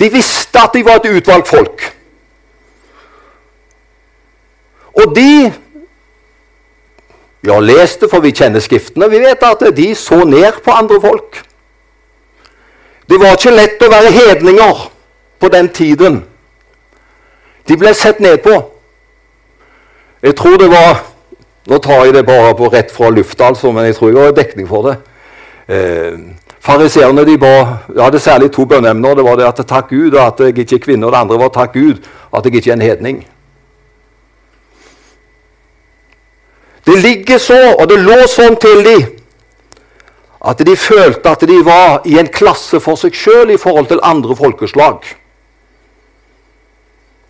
De 0.00 0.08
visste 0.10 0.64
at 0.64 0.72
de 0.74 0.84
var 0.84 1.02
et 1.02 1.12
utvalgt 1.12 1.48
folk. 1.48 1.84
Og 4.96 5.16
de 5.16 5.52
Vi 7.44 7.50
har 7.50 7.60
lest 7.60 8.00
det, 8.00 8.08
for 8.08 8.24
vi 8.24 8.30
kjenner 8.32 8.60
Skriftene. 8.60 9.10
Vi 9.12 9.18
vet 9.20 9.42
at 9.44 9.76
de 9.76 9.94
så 9.94 10.24
ned 10.24 10.62
på 10.64 10.70
andre 10.72 10.96
folk. 11.00 11.42
Det 13.04 13.18
var 13.20 13.36
ikke 13.36 13.52
lett 13.52 13.82
å 13.84 13.90
være 13.92 14.12
hedninger 14.14 14.86
på 15.40 15.50
den 15.52 15.68
tiden. 15.68 16.22
De 17.68 17.76
ble 17.76 17.92
sett 17.94 18.20
ned 18.20 18.40
på. 18.40 18.54
Jeg 20.22 20.36
tror 20.36 20.56
det 20.56 20.70
var 20.72 21.02
Nå 21.64 21.78
tar 21.80 22.02
jeg 22.04 22.12
det 22.12 22.26
bare 22.28 22.50
på 22.52 22.66
rett 22.68 22.90
fra 22.92 23.08
lufta, 23.08 23.46
altså, 23.46 23.70
men 23.72 23.86
jeg 23.88 23.94
tror 23.96 24.10
jeg 24.10 24.20
har 24.20 24.34
dekning 24.36 24.66
for 24.68 24.84
det. 24.84 24.98
Eh, 25.68 26.18
Fariseerne 26.60 27.24
de 27.24 27.38
hadde 28.00 28.20
særlig 28.20 28.50
to 28.52 28.66
bønneemner. 28.68 29.14
Det 29.14 29.24
var 29.24 29.36
det 29.36 29.46
at 29.46 29.62
takk 29.68 29.88
Gud 29.88 30.14
at 30.20 30.40
jeg 30.40 30.58
ikke 30.58 30.76
er 30.76 30.82
kvinne, 30.84 31.06
og 31.06 31.12
det 31.12 31.20
andre 31.22 31.38
var 31.40 31.48
takk 31.48 31.72
Gud 31.72 32.04
at 32.36 32.44
jeg 32.44 32.54
ikke 32.54 32.70
er 32.70 32.76
en 32.76 32.84
hedning. 32.84 33.24
Det 36.84 36.96
ligger 37.00 37.38
så, 37.38 37.60
og 37.78 37.88
det 37.88 37.98
lå 38.02 38.16
sånn 38.28 38.56
til 38.60 38.82
de, 38.84 38.96
at 40.44 40.60
de 40.66 40.76
følte 40.76 41.30
at 41.30 41.44
de 41.48 41.58
var 41.64 42.04
i 42.04 42.18
en 42.20 42.28
klasse 42.28 42.80
for 42.84 43.00
seg 43.00 43.16
sjøl 43.16 43.54
i 43.54 43.60
forhold 43.60 43.88
til 43.88 44.02
andre 44.04 44.36
folkeslag. 44.36 45.06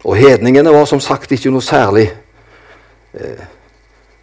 Og 0.04 0.16
hedningene 0.18 0.72
var 0.74 0.88
som 0.90 1.00
sagt 1.00 1.32
ikke 1.32 1.52
noe 1.54 1.64
særlig 1.64 2.08
eh, 3.14 3.44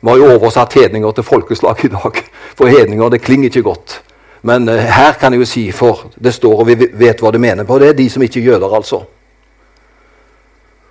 var 0.01 0.19
jo 0.19 0.29
oversatt 0.35 0.75
hedninger 0.77 1.15
til 1.15 1.25
folkeslag 1.25 1.85
i 1.85 1.93
dag. 1.93 2.21
For 2.57 2.69
hedninger 2.69 3.09
det 3.09 3.21
klinger 3.23 3.49
ikke 3.49 3.63
godt. 3.69 4.01
Men 4.41 4.69
eh, 4.69 4.83
her 4.91 5.15
kan 5.21 5.33
jeg 5.33 5.41
jo 5.41 5.49
si, 5.49 5.65
for 5.71 6.11
det 6.19 6.33
står, 6.35 6.59
og 6.59 6.67
vi 6.67 6.75
vet 6.75 7.21
hva 7.21 7.31
det 7.31 7.41
mener 7.41 7.65
på, 7.65 7.79
det 7.79 7.93
er 7.93 7.97
de 7.97 8.09
som 8.09 8.23
ikke 8.25 8.41
er 8.41 8.51
jøder, 8.51 8.75
altså. 8.75 9.03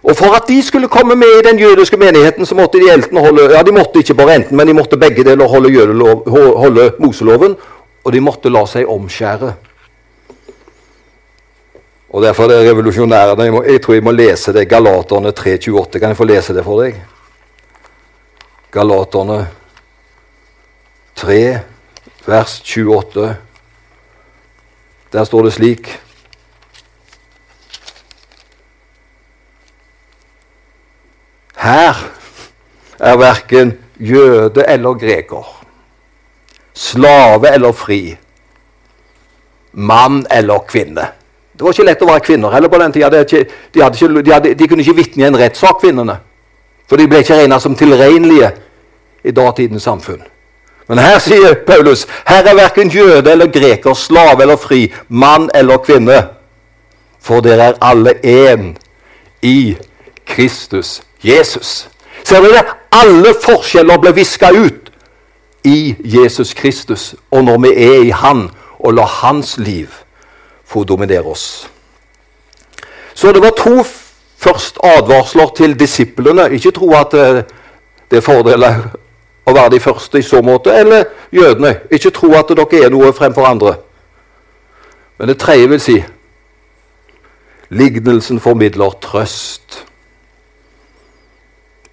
Og 0.02 0.16
For 0.16 0.32
at 0.36 0.48
de 0.48 0.62
skulle 0.62 0.88
komme 0.88 1.14
med 1.14 1.28
i 1.38 1.48
den 1.48 1.58
jødiske 1.58 1.96
menigheten, 1.96 2.46
så 2.46 2.54
måtte 2.54 2.80
de 2.80 2.92
enten 2.92 3.16
holde 3.16 3.50
ja 3.52 3.62
de 3.62 3.72
måtte 3.72 4.00
ikke 4.00 4.14
bare 4.14 4.34
enten, 4.34 4.56
men 4.56 4.68
de 4.68 4.74
måtte 4.74 4.96
begge 4.96 5.24
deler 5.24 5.48
holde, 5.48 5.72
jødelov, 5.72 6.30
holde 6.56 6.92
Moseloven, 6.98 7.56
og 8.04 8.12
de 8.12 8.20
måtte 8.20 8.48
la 8.48 8.64
seg 8.66 8.88
omskjære. 8.88 9.52
Og 12.10 12.22
Derfor 12.22 12.44
er 12.44 12.48
det 12.48 12.70
revolusjonære. 12.70 13.42
Jeg, 13.42 13.72
jeg 13.72 13.82
tror 13.82 13.94
jeg 13.94 14.02
må 14.02 14.10
lese 14.10 14.52
det. 14.52 14.68
Galaterne 14.68 15.32
3,28. 15.38 15.98
Kan 15.98 16.08
jeg 16.08 16.16
få 16.16 16.24
lese 16.24 16.54
det 16.56 16.64
for 16.64 16.82
deg? 16.82 16.96
Galaterne 18.72 19.46
3, 21.14 21.58
vers 22.26 22.56
28. 22.60 23.36
Der 25.12 25.24
står 25.24 25.42
det 25.42 25.52
slik 25.52 26.00
Her 31.70 31.94
er 32.98 33.16
verken 33.16 33.72
jøde 34.00 34.64
eller 34.68 34.94
greker, 34.98 35.46
slave 36.74 37.52
eller 37.54 37.72
fri, 37.72 38.16
mann 39.72 40.26
eller 40.30 40.58
kvinne. 40.68 41.06
Det 41.54 41.64
var 41.64 41.74
ikke 41.76 41.84
lett 41.86 42.02
å 42.02 42.08
være 42.08 42.24
kvinner 42.24 42.54
heller 42.54 42.72
på 42.72 42.78
den 42.80 42.94
tida. 42.94 43.10
De, 43.12 43.44
de, 43.74 44.54
de, 44.54 44.66
kunne 44.66 44.82
ikke 44.82 44.96
vitne 44.96 45.26
i 45.26 45.28
en 45.28 45.38
rettssak, 45.38 45.78
kvinnene. 45.82 46.16
For 46.88 46.98
de 46.98 47.06
ble 47.06 47.20
ikke 47.20 47.36
regna 47.36 47.58
som 47.60 47.76
tilregnelige 47.76 48.48
i 49.22 49.34
datidens 49.36 49.84
samfunn. 49.86 50.22
Men 50.88 50.98
her 50.98 51.20
sier 51.22 51.60
Paulus 51.68 52.06
her 52.26 52.48
er 52.48 52.56
verken 52.58 52.90
jøde 52.90 53.30
eller 53.30 53.52
greker, 53.52 53.94
slave 53.94 54.42
eller 54.42 54.58
fri, 54.58 54.88
mann 55.08 55.50
eller 55.54 55.78
kvinne. 55.84 56.16
For 57.20 57.44
dere 57.44 57.70
er 57.70 57.78
alle 57.84 58.16
én 58.24 58.72
i 59.46 59.76
Kristus 60.26 61.02
Jesus. 61.22 61.88
Ser 62.24 62.42
dere? 62.44 62.64
Alle 62.90 63.34
forskjeller 63.42 64.00
ble 64.02 64.12
viska 64.14 64.50
ut 64.52 64.90
i 65.64 65.94
Jesus 66.04 66.54
Kristus. 66.54 67.14
Og 67.30 67.44
når 67.44 67.58
vi 67.58 67.74
er 67.74 68.02
i 68.02 68.10
Han 68.10 68.48
og 68.78 68.94
lar 68.94 69.06
Hans 69.06 69.58
liv 69.58 69.88
få 70.64 70.84
dominere 70.84 71.26
oss. 71.26 71.70
Så 73.14 73.32
det 73.32 73.42
var 73.42 73.50
to 73.50 73.82
først 74.36 74.78
advarsler 74.82 75.52
til 75.56 75.78
disiplene. 75.80 76.50
Ikke 76.54 76.70
tro 76.70 76.92
at 76.94 77.14
eh, 77.14 77.42
det 78.10 78.16
er 78.16 78.24
fordeler 78.24 78.78
å 79.46 79.54
være 79.54 79.74
de 79.74 79.80
første 79.80 80.18
i 80.18 80.24
så 80.24 80.40
måte. 80.42 80.72
Eller 80.72 81.04
jødene. 81.32 81.74
Ikke 81.90 82.10
tro 82.10 82.32
at 82.38 82.48
dere 82.48 82.84
er 82.84 82.90
noe 82.90 83.12
fremfor 83.12 83.46
andre. 83.46 83.74
Men 85.18 85.28
det 85.28 85.38
tredje 85.38 85.68
vil 85.68 85.80
si 85.80 85.98
lignelsen 87.70 88.40
formidler 88.40 88.96
trøst. 89.02 89.84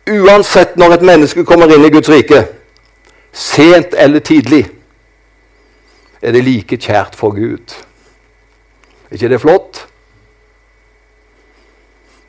Uansett 0.07 0.77
når 0.79 0.97
et 0.97 1.05
menneske 1.09 1.43
kommer 1.45 1.71
inn 1.73 1.85
i 1.85 1.91
Guds 1.91 2.09
rike, 2.09 2.45
sent 3.35 3.95
eller 3.97 4.23
tidlig, 4.23 4.63
er 6.21 6.33
det 6.33 6.43
like 6.45 6.79
kjært 6.79 7.15
for 7.15 7.35
Gud. 7.35 7.75
Er 9.09 9.19
ikke 9.19 9.29
det 9.29 9.41
flott? 9.41 9.83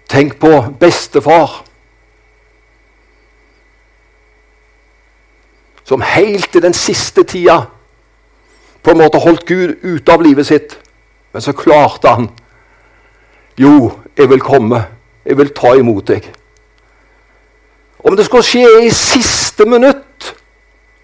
Tenk 0.08 0.38
på 0.40 0.50
bestefar. 0.80 1.64
Som 5.84 6.04
helt 6.04 6.50
til 6.52 6.62
den 6.62 6.74
siste 6.76 7.24
tida 7.24 7.62
på 8.82 8.92
en 8.92 9.00
måte 9.00 9.20
holdt 9.20 9.46
Gud 9.48 9.74
ute 9.82 10.12
av 10.12 10.22
livet 10.22 10.46
sitt. 10.46 10.76
Men 11.32 11.42
så 11.44 11.52
klarte 11.52 12.08
han. 12.08 12.28
Jo, 13.58 13.92
jeg 14.16 14.30
vil 14.30 14.40
komme. 14.40 14.84
Jeg 15.24 15.38
vil 15.38 15.50
ta 15.56 15.74
imot 15.76 16.06
deg. 16.08 16.28
Om 18.08 18.16
det 18.16 18.24
skal 18.24 18.40
skje 18.42 18.68
i 18.86 18.90
siste 18.94 19.66
minutt 19.68 20.30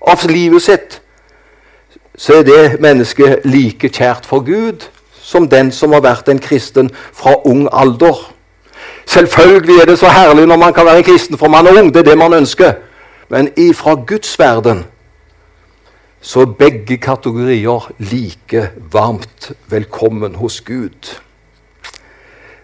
av 0.08 0.22
livet 0.30 0.62
sitt, 0.64 0.94
så 2.16 2.38
er 2.38 2.46
det 2.46 2.80
mennesket 2.80 3.42
like 3.44 3.90
kjært 3.92 4.24
for 4.24 4.40
Gud 4.46 4.86
som 5.20 5.48
den 5.50 5.68
som 5.72 5.92
har 5.92 6.00
vært 6.04 6.30
en 6.32 6.40
kristen 6.40 6.88
fra 7.12 7.34
ung 7.44 7.66
alder. 7.72 8.22
Selvfølgelig 9.04 9.82
er 9.82 9.90
det 9.90 9.98
så 10.00 10.08
herlig 10.08 10.46
når 10.48 10.62
man 10.62 10.72
kan 10.72 10.88
være 10.88 11.04
kristen 11.04 11.36
for 11.36 11.52
man 11.52 11.68
er 11.68 11.82
ung. 11.82 11.92
Det 11.92 12.00
er 12.00 12.08
det 12.08 12.18
man 12.18 12.38
ønsker. 12.38 12.72
Men 13.28 13.52
ifra 13.56 13.98
Guds 14.06 14.38
verden 14.38 14.86
så 16.24 16.46
er 16.46 16.56
begge 16.56 16.96
kategorier 16.96 17.90
like 17.98 18.70
varmt 18.92 19.52
velkommen 19.68 20.40
hos 20.40 20.60
Gud. 20.60 21.12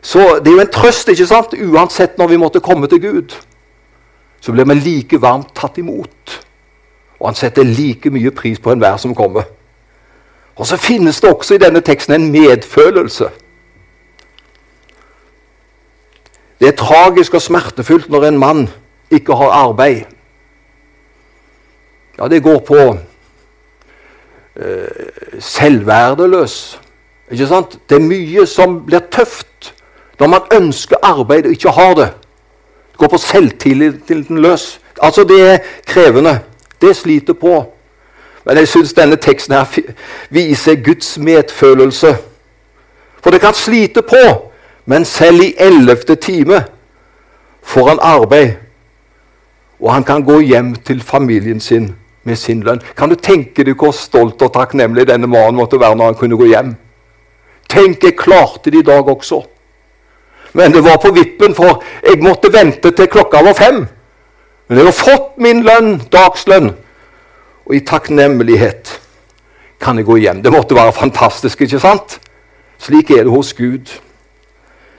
Så 0.00 0.40
det 0.40 0.48
er 0.48 0.56
jo 0.56 0.64
en 0.64 0.72
trøst, 0.72 1.08
ikke 1.12 1.28
sant, 1.28 1.52
uansett 1.52 2.16
når 2.18 2.32
vi 2.32 2.40
måtte 2.40 2.64
komme 2.64 2.88
til 2.88 3.04
Gud 3.04 3.36
så 4.40 4.52
blir 4.52 4.64
vi 4.64 4.74
like 4.74 5.20
varmt 5.22 5.54
tatt 5.54 5.78
imot. 5.78 6.40
Og 7.20 7.28
han 7.28 7.36
setter 7.36 7.64
like 7.64 8.10
mye 8.10 8.30
pris 8.30 8.58
på 8.58 8.72
enhver 8.72 8.96
som 8.96 9.14
kommer. 9.14 9.44
Og 10.56 10.66
så 10.66 10.76
finnes 10.76 11.20
det 11.20 11.30
også 11.30 11.54
i 11.54 11.62
denne 11.62 11.80
teksten 11.80 12.14
en 12.14 12.30
medfølelse. 12.32 13.28
Det 16.60 16.68
er 16.68 16.76
tragisk 16.76 17.34
og 17.34 17.42
smertefullt 17.42 18.08
når 18.08 18.24
en 18.28 18.38
mann 18.38 18.68
ikke 19.10 19.36
har 19.36 19.50
arbeid. 19.50 20.02
Ja, 22.18 22.28
det 22.28 22.42
går 22.42 22.58
på 22.58 22.78
eh, 24.56 25.40
selvverdeløs. 25.40 26.80
Ikke 27.30 27.46
sant? 27.46 27.78
Det 27.88 27.96
er 27.96 28.04
mye 28.04 28.46
som 28.46 28.82
blir 28.84 29.00
tøft 29.12 29.74
når 30.20 30.26
man 30.28 30.52
ønsker 30.52 31.00
arbeid 31.02 31.46
og 31.48 31.56
ikke 31.56 31.72
har 31.72 31.94
det. 31.96 32.10
Gå 33.00 33.08
på 33.08 33.18
selvtilliten 33.18 34.42
løs. 34.44 34.80
Altså, 35.00 35.24
det 35.24 35.40
er 35.40 35.58
krevende. 35.86 36.38
Det 36.80 36.96
sliter 36.96 37.32
på. 37.32 37.64
Men 38.44 38.56
jeg 38.56 38.68
syns 38.68 38.92
denne 38.96 39.16
teksten 39.16 39.54
her 39.54 39.94
viser 40.30 40.76
Guds 40.84 41.18
medfølelse. 41.18 42.16
For 43.20 43.30
det 43.30 43.40
kan 43.40 43.54
slite 43.54 44.02
på, 44.02 44.52
men 44.84 45.04
selv 45.04 45.42
i 45.44 45.54
ellevte 45.60 46.14
time 46.14 46.62
får 47.62 47.88
han 47.88 47.98
arbeid. 48.02 48.52
Og 49.80 49.92
han 49.92 50.04
kan 50.04 50.24
gå 50.24 50.40
hjem 50.40 50.74
til 50.74 51.02
familien 51.02 51.60
sin 51.60 51.94
med 52.24 52.36
sin 52.36 52.62
lønn. 52.62 52.82
Kan 52.96 53.08
du 53.08 53.16
tenke 53.16 53.64
deg 53.64 53.78
hvor 53.80 53.94
stolt 53.96 54.42
og 54.42 54.52
takknemlig 54.52 55.06
denne 55.08 55.28
mannen 55.30 55.56
måtte 55.56 55.80
være 55.80 55.96
når 55.96 56.12
han 56.12 56.18
kunne 56.20 56.36
gå 56.36 56.50
hjem? 56.52 56.74
Tenk, 57.70 58.04
jeg 58.04 58.16
klarte 58.18 58.70
det 58.70 58.82
i 58.82 58.88
dag 58.88 59.08
også. 59.08 59.40
Men 60.52 60.72
det 60.72 60.84
var 60.84 60.96
på 61.02 61.12
vippen, 61.14 61.54
for 61.54 61.82
jeg 62.06 62.22
måtte 62.22 62.52
vente 62.52 62.90
til 62.90 63.06
klokka 63.06 63.42
var 63.46 63.54
fem. 63.54 63.84
Men 64.68 64.78
jeg 64.78 64.86
har 64.86 64.96
fått 64.96 65.38
min 65.38 65.62
lønn, 65.66 66.00
dagslønn, 66.12 66.72
og 67.66 67.74
i 67.74 67.80
takknemlighet 67.86 69.00
kan 69.80 69.98
jeg 69.98 70.06
gå 70.06 70.16
hjem. 70.16 70.42
Det 70.42 70.52
måtte 70.52 70.74
være 70.74 70.92
fantastisk, 70.92 71.60
ikke 71.60 71.80
sant? 71.80 72.18
Slik 72.78 73.10
er 73.10 73.24
det 73.24 73.32
hos 73.32 73.52
Gud. 73.54 73.92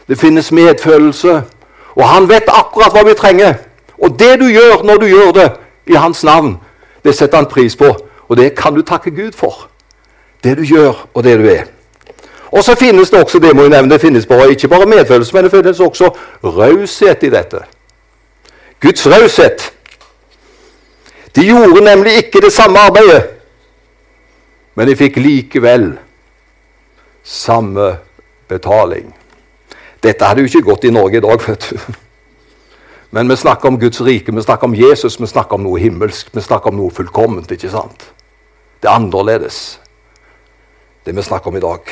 Det 0.08 0.20
finnes 0.20 0.52
medfølelse, 0.52 1.42
og 1.96 2.08
han 2.08 2.30
vet 2.30 2.48
akkurat 2.48 2.96
hva 2.96 3.04
vi 3.08 3.16
trenger. 3.18 3.54
Og 4.02 4.20
det 4.20 4.40
du 4.40 4.48
gjør 4.50 4.84
når 4.84 4.98
du 4.98 5.06
gjør 5.06 5.32
det 5.32 5.50
i 5.88 6.00
hans 6.00 6.24
navn, 6.24 6.58
det 7.04 7.16
setter 7.16 7.38
han 7.38 7.46
pris 7.52 7.76
på. 7.76 7.92
Og 8.28 8.38
det 8.38 8.56
kan 8.56 8.74
du 8.76 8.82
takke 8.82 9.12
Gud 9.12 9.32
for. 9.32 9.68
Det 10.44 10.58
du 10.58 10.64
gjør, 10.64 11.08
og 11.14 11.24
det 11.24 11.38
du 11.40 11.48
er. 11.50 11.68
Og 12.52 12.64
så 12.64 12.76
finnes 12.76 13.10
det 13.10 13.20
også 13.24 13.40
det 13.40 13.56
må 13.56 13.62
jeg 13.66 13.72
nevne, 13.72 13.94
det 13.94 14.02
finnes 14.02 14.26
bare, 14.26 14.50
ikke 14.52 14.68
bare 14.68 14.86
medfølelse, 14.86 15.34
men 15.36 15.44
det 15.44 15.52
finnes 15.52 15.80
også 15.80 16.10
raushet 16.44 17.24
i 17.24 17.30
dette. 17.32 17.64
Guds 18.82 19.08
raushet. 19.08 19.74
De 21.36 21.46
gjorde 21.48 21.84
nemlig 21.86 22.18
ikke 22.18 22.42
det 22.42 22.54
samme 22.54 22.80
arbeidet, 22.80 23.30
men 24.76 24.88
de 24.88 24.96
fikk 24.96 25.18
likevel 25.18 25.94
samme 27.24 27.98
betaling. 28.48 29.16
Dette 30.04 30.26
hadde 30.26 30.42
jo 30.44 30.50
ikke 30.50 30.66
gått 30.72 30.88
i 30.90 30.94
Norge 30.94 31.18
i 31.18 31.24
dag, 31.24 31.48
vet 31.48 31.68
du. 31.72 31.94
Men 33.12 33.30
vi 33.30 33.36
snakker 33.36 33.68
om 33.70 33.80
Guds 33.80 34.02
rike, 34.02 34.36
vi 34.36 34.42
snakker 34.42 34.68
om 34.68 34.76
Jesus, 34.76 35.20
vi 35.20 35.28
snakker 35.28 35.60
om 35.60 35.66
noe 35.68 35.80
himmelsk. 35.80 36.30
Vi 36.34 36.42
snakker 36.42 36.72
om 36.72 36.80
noe 36.80 36.92
fullkomment, 36.96 37.52
ikke 37.52 37.70
sant? 37.70 38.08
Det 38.82 38.88
er 38.90 38.96
annerledes, 38.96 39.80
det 41.06 41.16
vi 41.16 41.22
snakker 41.22 41.52
om 41.52 41.60
i 41.60 41.64
dag. 41.64 41.92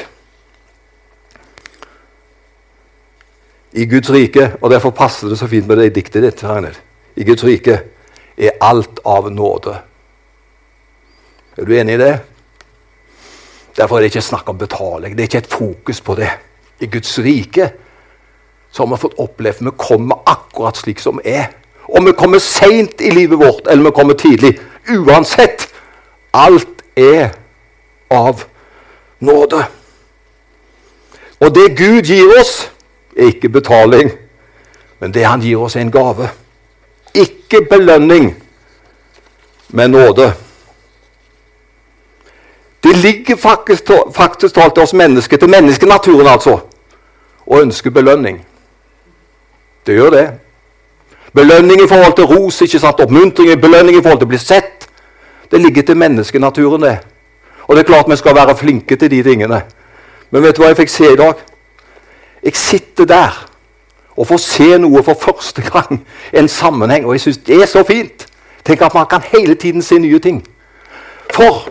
I 3.74 3.86
Guds 3.86 4.10
rike, 4.10 4.54
og 4.62 4.72
derfor 4.72 4.90
passer 4.90 5.30
det 5.30 5.38
så 5.38 5.48
fint 5.48 5.68
med 5.68 5.78
det 5.78 5.90
i 5.90 5.96
diktet 6.00 6.24
ditt, 6.26 6.44
Ragnhild 6.44 6.80
I 7.16 7.24
Guds 7.24 7.44
rike 7.44 7.76
er 8.40 8.56
alt 8.64 9.02
av 9.06 9.28
nåde. 9.32 9.76
Er 11.58 11.68
du 11.68 11.74
enig 11.76 11.98
i 11.98 12.02
det? 12.02 12.14
Derfor 13.76 13.98
er 13.98 14.02
det 14.02 14.12
ikke 14.14 14.24
snakk 14.24 14.50
om 14.50 14.58
betaling. 14.58 15.16
Det 15.16 15.24
er 15.24 15.30
ikke 15.30 15.42
et 15.44 15.54
fokus 15.54 16.02
på 16.02 16.16
det. 16.16 16.30
I 16.80 16.88
Guds 16.88 17.20
rike 17.20 17.70
så 18.72 18.86
har 18.86 18.94
vi 18.94 19.02
fått 19.02 19.20
oppleve 19.20 19.66
vi 19.66 19.76
kommer 19.78 20.22
akkurat 20.30 20.78
slik 20.78 21.00
som 21.04 21.20
er. 21.26 21.50
Om 21.90 22.06
vi 22.06 22.14
kommer 22.14 22.40
seint 22.40 23.02
i 23.02 23.12
livet 23.12 23.40
vårt 23.40 23.68
eller 23.68 23.90
vi 23.90 23.96
kommer 23.96 24.14
tidlig. 24.14 24.60
Uansett. 24.90 25.68
Alt 26.34 26.84
er 26.96 27.34
av 28.12 28.44
nåde. 29.20 29.64
Og 31.40 31.56
det 31.56 31.76
Gud 31.78 32.04
gir 32.04 32.40
oss, 32.40 32.70
er 33.20 33.34
ikke 33.34 33.50
betaling, 33.50 34.12
men 35.00 35.14
det 35.14 35.26
han 35.26 35.42
gir 35.42 35.60
oss, 35.60 35.76
er 35.76 35.82
en 35.82 35.92
gave. 35.92 36.30
Ikke 37.14 37.62
belønning, 37.70 38.34
men 39.70 39.92
nåde. 39.92 40.34
Det 42.84 42.96
ligger 42.98 43.36
faktisk, 43.36 43.92
faktisk 44.16 44.56
talt 44.56 44.74
til 44.74 44.84
oss 44.84 44.94
mennesker, 44.94 45.38
til 45.38 45.50
menneskenaturen 45.50 46.28
altså, 46.28 46.60
å 47.46 47.60
ønske 47.60 47.92
belønning. 47.92 48.40
Det 49.86 49.98
gjør 49.98 50.16
det. 50.16 50.28
Belønning 51.34 51.84
i 51.84 51.88
forhold 51.88 52.16
til 52.16 52.26
ros, 52.26 52.62
ikke 52.62 52.80
sant? 52.80 53.00
oppmuntring, 53.00 53.62
belønning 53.62 53.98
i 53.98 54.02
forhold 54.02 54.22
til 54.22 54.30
å 54.30 54.34
bli 54.34 54.40
sett. 54.42 54.88
Det 55.52 55.62
ligger 55.62 55.84
til 55.84 55.98
menneskenaturen, 55.98 56.82
det. 56.82 56.98
Og 57.68 57.76
det 57.76 57.84
er 57.84 57.90
klart 57.92 58.10
vi 58.10 58.18
skal 58.18 58.36
være 58.36 58.56
flinke 58.58 58.96
til 58.96 59.12
de 59.12 59.24
tingene. 59.24 59.62
Men 60.32 60.44
vet 60.44 60.58
du 60.58 60.64
hva 60.64 60.72
jeg 60.72 60.80
fikk 60.80 60.94
se 60.94 61.12
i 61.14 61.18
dag? 61.20 61.42
Jeg 62.44 62.56
sitter 62.56 63.06
der 63.06 63.46
og 64.18 64.28
får 64.28 64.38
se 64.38 64.78
noe 64.78 65.04
for 65.04 65.14
første 65.20 65.62
gang. 65.62 66.06
En 66.34 66.48
sammenheng. 66.48 67.06
Og 67.06 67.14
jeg 67.14 67.22
syns 67.22 67.38
det 67.48 67.62
er 67.62 67.66
så 67.66 67.84
fint. 67.84 68.28
Tenk 68.66 68.82
at 68.82 68.94
man 68.94 69.06
kan 69.10 69.22
hele 69.32 69.56
tiden 69.56 69.82
se 69.82 70.00
nye 70.00 70.20
ting. 70.20 70.44
For 71.34 71.70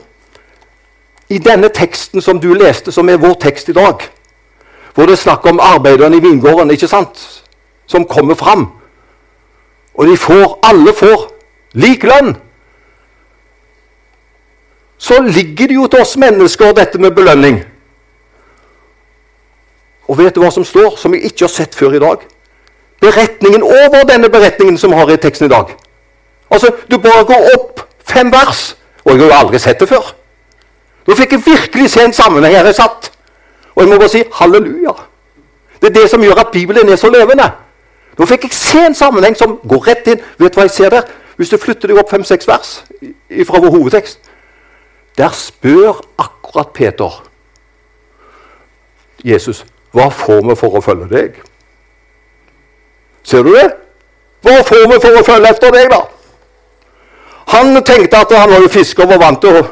i 1.29 1.39
denne 1.39 1.69
teksten 1.69 2.21
som 2.21 2.41
du 2.41 2.55
leste, 2.55 2.93
som 2.93 3.09
er 3.09 3.21
vår 3.21 3.35
tekst 3.41 3.69
i 3.69 3.73
dag, 3.73 4.01
hvor 4.95 5.07
det 5.07 5.13
er 5.13 5.21
snakk 5.21 5.47
om 5.47 5.61
arbeiderne 5.61 6.17
i 6.17 6.21
vingården 6.21 6.71
ikke 6.71 6.89
sant? 6.89 7.45
som 7.89 8.05
kommer 8.05 8.35
fram, 8.35 8.67
og 9.95 10.07
de 10.07 10.17
får, 10.17 10.59
alle 10.63 10.93
får 10.93 11.23
lik 11.73 12.03
lønn, 12.05 12.35
så 14.99 15.23
ligger 15.23 15.67
det 15.67 15.75
jo 15.75 15.87
til 15.87 16.01
oss 16.01 16.17
mennesker 16.21 16.75
dette 16.77 17.01
med 17.01 17.15
belønning. 17.17 17.63
Og 20.09 20.19
vet 20.19 20.35
du 20.35 20.41
hva 20.41 20.51
som 20.51 20.65
står, 20.65 20.97
som 20.97 21.15
jeg 21.15 21.29
ikke 21.29 21.45
har 21.47 21.53
sett 21.53 21.75
før 21.77 21.97
i 21.97 22.03
dag? 22.03 22.25
Beretningen 23.01 23.63
over 23.63 24.07
denne 24.09 24.31
beretningen 24.33 24.79
som 24.79 24.93
har 24.93 25.11
i 25.13 25.17
teksten 25.17 25.47
i 25.47 25.53
dag. 25.53 25.75
Altså, 26.51 26.73
Du 26.91 26.99
bare 26.99 27.25
går 27.25 27.51
opp 27.55 27.85
fem 28.05 28.33
vers, 28.33 28.77
og 29.05 29.13
jeg 29.13 29.21
har 29.21 29.29
jo 29.29 29.39
aldri 29.39 29.59
sett 29.59 29.81
det 29.81 29.89
før. 29.89 30.15
Nå 31.07 31.15
fikk 31.15 31.33
jeg 31.33 31.47
virkelig 31.47 31.91
se 31.91 32.05
en 32.05 32.13
sammenheng 32.13 32.57
her 32.57 32.65
jeg 32.65 32.75
satt. 32.75 33.13
Og 33.75 33.83
jeg 33.83 33.89
må 33.93 33.99
bare 33.99 34.09
si 34.09 34.23
halleluja. 34.33 34.93
Det 35.81 35.89
er 35.89 36.01
det 36.01 36.11
som 36.11 36.23
gjør 36.23 36.41
at 36.41 36.51
Bibelen 36.53 36.89
er 36.89 36.97
så 36.97 37.11
levende. 37.11 37.51
Nå 38.19 38.27
fikk 38.27 38.49
jeg 38.49 38.53
se 38.53 38.87
en 38.87 38.95
sammenheng 38.95 39.37
som 39.37 39.61
går 39.69 39.87
rett 39.87 40.09
inn. 40.11 40.21
Vet 40.39 40.53
du 40.55 40.59
hva 40.59 40.67
jeg 40.67 40.75
ser 40.75 40.91
der? 40.91 41.07
Hvis 41.39 41.53
du 41.53 41.57
flytter 41.57 41.89
deg 41.89 42.01
opp 42.01 42.11
fem-seks 42.11 42.49
vers 42.49 42.71
fra 43.47 43.61
vår 43.63 43.71
hovedtekst 43.71 44.19
Der 45.19 45.35
spør 45.35 46.01
akkurat 46.19 46.73
Peter 46.75 47.23
Jesus 49.25 49.65
hva 49.93 50.11
får 50.13 50.43
vi 50.49 50.57
for 50.59 50.79
å 50.79 50.85
følge 50.85 51.09
deg? 51.13 51.41
Ser 53.25 53.45
du 53.45 53.53
det? 53.55 53.69
Hva 54.45 54.61
får 54.65 54.87
vi 54.93 55.01
for 55.01 55.19
å 55.19 55.25
følge 55.25 55.51
etter 55.55 55.75
deg, 55.75 55.91
da? 55.93 56.03
Han 57.55 57.83
tenkte 57.85 58.21
at 58.21 58.33
han 58.37 58.51
var 58.53 58.61
jo 58.61 58.71
fisker 58.73 59.07
og 59.07 59.15
var 59.15 59.23
vant 59.23 59.41
til 59.41 59.57
å 59.57 59.65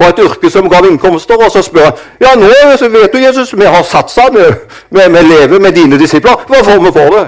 ha 0.00 0.08
et 0.08 0.22
yrke 0.22 0.50
som 0.50 0.68
gav 0.70 0.86
innkomster, 0.86 1.36
og 1.36 1.50
så 1.52 1.62
spør 1.62 1.90
han 1.90 1.98
ja, 2.22 2.34
nå 2.38 2.48
vet 2.94 3.12
du, 3.12 3.18
Jesus, 3.18 3.52
vi 3.58 3.66
har 3.66 3.82
satsa, 3.84 4.30
vi, 4.32 4.46
vi, 4.88 5.02
vi 5.12 5.24
lever 5.26 5.60
med 5.60 5.76
dine 5.76 5.98
disipler. 5.98 6.46
Hva 6.48 6.62
får 6.64 6.80
vi 6.80 6.92
for 6.94 7.16
det? 7.16 7.26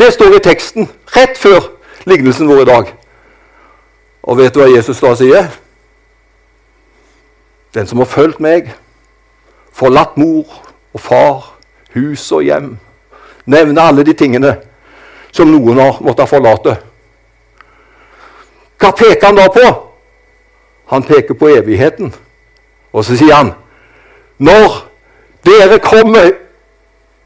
Det 0.00 0.10
står 0.16 0.36
i 0.36 0.42
teksten 0.42 0.88
rett 1.14 1.38
før 1.38 1.68
lignelsen 2.10 2.48
vår 2.48 2.64
i 2.64 2.70
dag. 2.72 2.94
Og 4.22 4.38
vet 4.38 4.54
du 4.54 4.62
hva 4.62 4.70
Jesus 4.72 5.02
da 5.02 5.12
sier? 5.18 5.50
Den 7.74 7.86
som 7.86 8.02
har 8.02 8.10
fulgt 8.10 8.40
meg, 8.42 8.72
forlatt 9.72 10.16
mor 10.16 10.46
og 10.92 11.00
far, 11.00 11.52
hus 11.94 12.32
og 12.32 12.42
hjem 12.42 12.76
Nevne 13.44 13.82
alle 13.82 14.04
de 14.06 14.12
tingene 14.14 14.54
som 15.34 15.48
noen 15.50 15.80
har 15.80 15.96
måttet 16.04 16.30
forlate. 16.30 16.76
Hva 18.78 18.92
peker 18.94 19.26
han 19.26 19.40
da 19.40 19.48
på? 19.50 19.64
Han 20.92 21.02
peker 21.02 21.34
på 21.34 21.48
evigheten. 21.50 22.12
Og 22.92 23.04
så 23.04 23.16
sier 23.16 23.34
han 23.34 23.54
Når 24.38 24.78
dere 25.46 25.78
kommer 25.78 26.30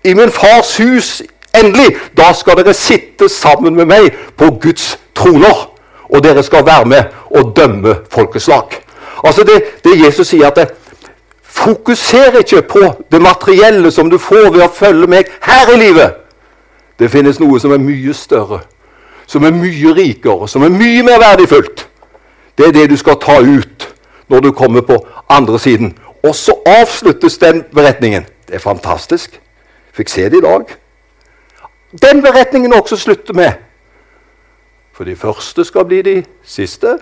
i 0.04 0.14
min 0.14 0.30
fars 0.30 0.76
hus 0.78 1.22
endelig, 1.56 1.96
da 2.16 2.32
skal 2.32 2.56
dere 2.60 2.74
sitte 2.74 3.28
sammen 3.28 3.74
med 3.76 3.88
meg 3.90 4.12
på 4.36 4.50
Guds 4.62 4.98
troner. 5.14 5.66
Og 6.08 6.22
dere 6.24 6.42
skal 6.42 6.66
være 6.66 6.84
med 6.84 7.04
og 7.30 7.56
dømme 7.56 7.96
folkeslag. 8.10 8.78
Altså 9.24 9.42
det, 9.44 9.62
det 9.84 9.98
Jesus 10.04 10.28
sier 10.28 10.46
at 10.46 10.56
det, 10.56 10.68
Fokuser 11.56 12.38
ikke 12.38 12.62
på 12.62 12.80
det 13.12 13.22
materielle 13.22 13.90
som 13.90 14.10
du 14.10 14.18
får 14.18 14.50
ved 14.52 14.62
å 14.66 14.72
følge 14.72 15.08
meg 15.10 15.30
her 15.42 15.72
i 15.72 15.78
livet. 15.80 16.22
Det 16.98 17.10
finnes 17.12 17.40
noe 17.40 17.60
som 17.60 17.72
er 17.72 17.80
mye 17.82 18.14
større, 18.16 18.60
som 19.26 19.44
er 19.44 19.54
mye 19.56 19.92
rikere, 19.96 20.48
som 20.48 20.64
er 20.64 20.72
mye 20.72 21.02
mer 21.04 21.20
verdifullt. 21.20 21.86
Det 22.58 22.68
er 22.68 22.76
det 22.76 22.90
du 22.90 22.96
skal 22.96 23.18
ta 23.20 23.40
ut 23.40 23.88
når 24.28 24.46
du 24.46 24.52
kommer 24.52 24.84
på 24.84 25.00
andre 25.28 25.58
siden. 25.58 25.94
Og 26.24 26.34
så 26.34 26.54
avsluttes 26.66 27.38
den 27.38 27.64
beretningen. 27.74 28.26
Det 28.48 28.54
er 28.54 28.64
fantastisk. 28.64 29.40
Fikk 29.92 30.08
se 30.12 30.28
det 30.28 30.40
i 30.40 30.44
dag. 30.44 30.72
Den 32.02 32.22
beretningen 32.22 32.72
også 32.72 32.96
slutter 32.96 33.34
med. 33.34 33.52
For 34.92 35.04
de 35.04 35.16
første 35.16 35.64
skal 35.64 35.84
bli 35.84 36.02
de 36.02 36.16
siste, 36.44 36.98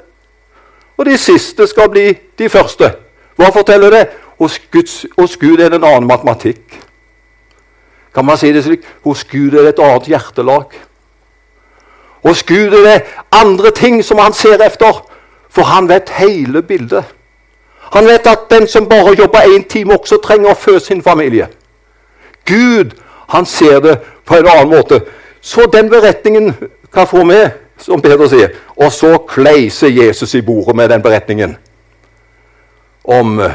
og 0.96 1.06
de 1.06 1.18
siste 1.18 1.66
skal 1.66 1.90
bli 1.90 2.12
de 2.38 2.48
første. 2.48 2.90
Hva 3.36 3.50
forteller 3.54 3.90
det? 3.90 4.04
Hos, 4.38 4.58
Guds, 4.70 5.06
hos 5.18 5.36
Gud 5.36 5.60
er 5.60 5.70
det 5.70 5.78
en 5.78 5.86
annen 5.88 6.08
matematikk. 6.08 6.80
Kan 8.14 8.24
man 8.24 8.38
si 8.38 8.52
det 8.52 8.64
slik? 8.64 8.86
Hos 9.04 9.24
Gud 9.24 9.54
er 9.54 9.66
det 9.66 9.74
et 9.74 9.82
annet 9.82 10.08
hjertelag. 10.10 10.74
Hos 12.24 12.42
Gud 12.42 12.74
er 12.74 12.84
det 12.86 13.02
andre 13.32 13.70
ting 13.70 14.04
som 14.04 14.18
han 14.18 14.32
ser 14.32 14.62
etter, 14.62 15.04
For 15.54 15.62
han 15.62 15.88
vet 15.88 16.10
hele 16.10 16.62
bildet. 16.62 17.04
Han 17.94 18.06
vet 18.06 18.26
at 18.26 18.50
den 18.50 18.66
som 18.66 18.88
bare 18.88 19.14
jobber 19.18 19.38
én 19.38 19.68
time, 19.68 19.94
også 19.94 20.18
trenger 20.18 20.50
å 20.50 20.58
fø 20.58 20.80
sin 20.82 21.02
familie. 21.02 21.46
Gud 22.44 22.96
han 23.28 23.46
ser 23.46 23.78
det 23.80 24.00
på 24.26 24.34
en 24.34 24.48
annen 24.50 24.72
måte. 24.72 25.00
Så 25.40 25.68
den 25.72 25.90
beretningen 25.90 26.54
kan 26.92 27.06
få 27.06 27.22
med, 27.24 27.50
som 27.78 28.02
Peter 28.02 28.26
sier. 28.28 28.50
Og 28.76 28.92
så 28.92 29.18
kleiser 29.28 29.88
Jesus 29.88 30.34
i 30.34 30.42
bordet 30.42 30.76
med 30.76 30.90
den 30.90 31.02
beretningen 31.02 31.56
om 33.04 33.40
eh, 33.40 33.54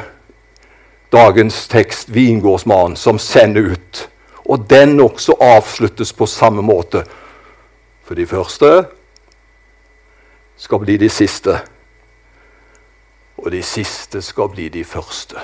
dagens 1.11 1.67
tekst, 1.67 2.13
vingårdsmannen, 2.13 2.95
som 2.95 3.19
sender 3.19 3.73
ut. 3.73 4.09
Og 4.45 4.69
den 4.69 4.99
også 4.99 5.35
avsluttes 5.41 6.13
på 6.13 6.25
samme 6.25 6.61
måte. 6.61 7.03
For 8.03 8.15
de 8.15 8.25
første 8.27 8.85
skal 10.57 10.79
bli 10.79 10.97
de 10.97 11.09
siste 11.09 11.59
og 13.39 13.51
de 13.51 13.61
siste 13.63 14.21
skal 14.21 14.49
bli 14.51 14.67
de 14.69 14.83
første. 14.83 15.39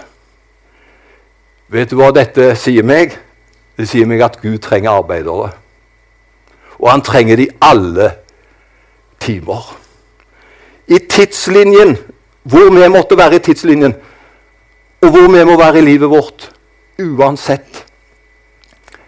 Vet 1.71 1.91
du 1.91 1.97
hva 1.99 2.12
dette 2.15 2.51
sier 2.60 2.86
meg? 2.86 3.15
Det 3.75 3.88
sier 3.89 4.08
meg 4.08 4.23
at 4.23 4.38
Gud 4.41 4.60
trenger 4.63 4.97
arbeidere. 4.99 5.54
Og 6.80 6.89
han 6.91 7.04
trenger 7.06 7.39
de 7.39 7.47
alle 7.63 8.12
timer. 9.23 9.71
I 10.88 10.99
tidslinjen, 10.99 11.95
hvor 12.43 12.69
vi 12.69 12.89
måtte 12.91 13.17
være 13.17 13.39
i 13.39 13.45
tidslinjen, 13.47 13.95
Og 15.01 15.12
hvor 15.12 15.31
vi 15.31 15.43
må 15.45 15.58
være 15.58 15.79
i 15.79 15.86
livet 15.86 16.10
vårt 16.10 16.51
uansett. 16.99 17.86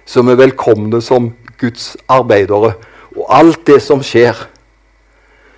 Så 0.05 0.21
vi 0.23 0.31
er 0.31 0.39
velkomne 0.39 1.01
som 1.01 1.33
Guds 1.59 1.97
arbeidere. 2.07 2.73
Og 3.17 3.25
alt 3.33 3.67
det 3.67 3.81
som 3.83 4.03
skjer, 4.05 4.35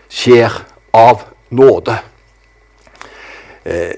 skjer 0.10 0.52
av 0.96 1.22
nåde. 1.50 1.98
Eh, 3.66 3.94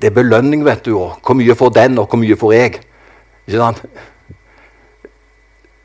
det 0.00 0.10
er 0.10 0.16
belønning, 0.16 0.64
vet 0.64 0.84
du. 0.84 0.98
Og 0.98 1.20
hvor 1.22 1.34
mye 1.38 1.54
får 1.54 1.70
den, 1.78 1.98
og 1.98 2.08
hvor 2.10 2.18
mye 2.20 2.36
får 2.36 2.52
jeg? 2.52 2.80
Ikke 3.46 3.58
sant? 3.58 3.84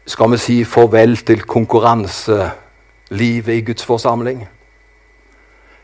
Skal 0.07 0.31
vi 0.31 0.37
si 0.39 0.63
farvel 0.63 1.17
til 1.27 1.41
konkurranselivet 1.43 3.53
i 3.53 3.65
Guds 3.67 3.85
forsamling? 3.85 4.47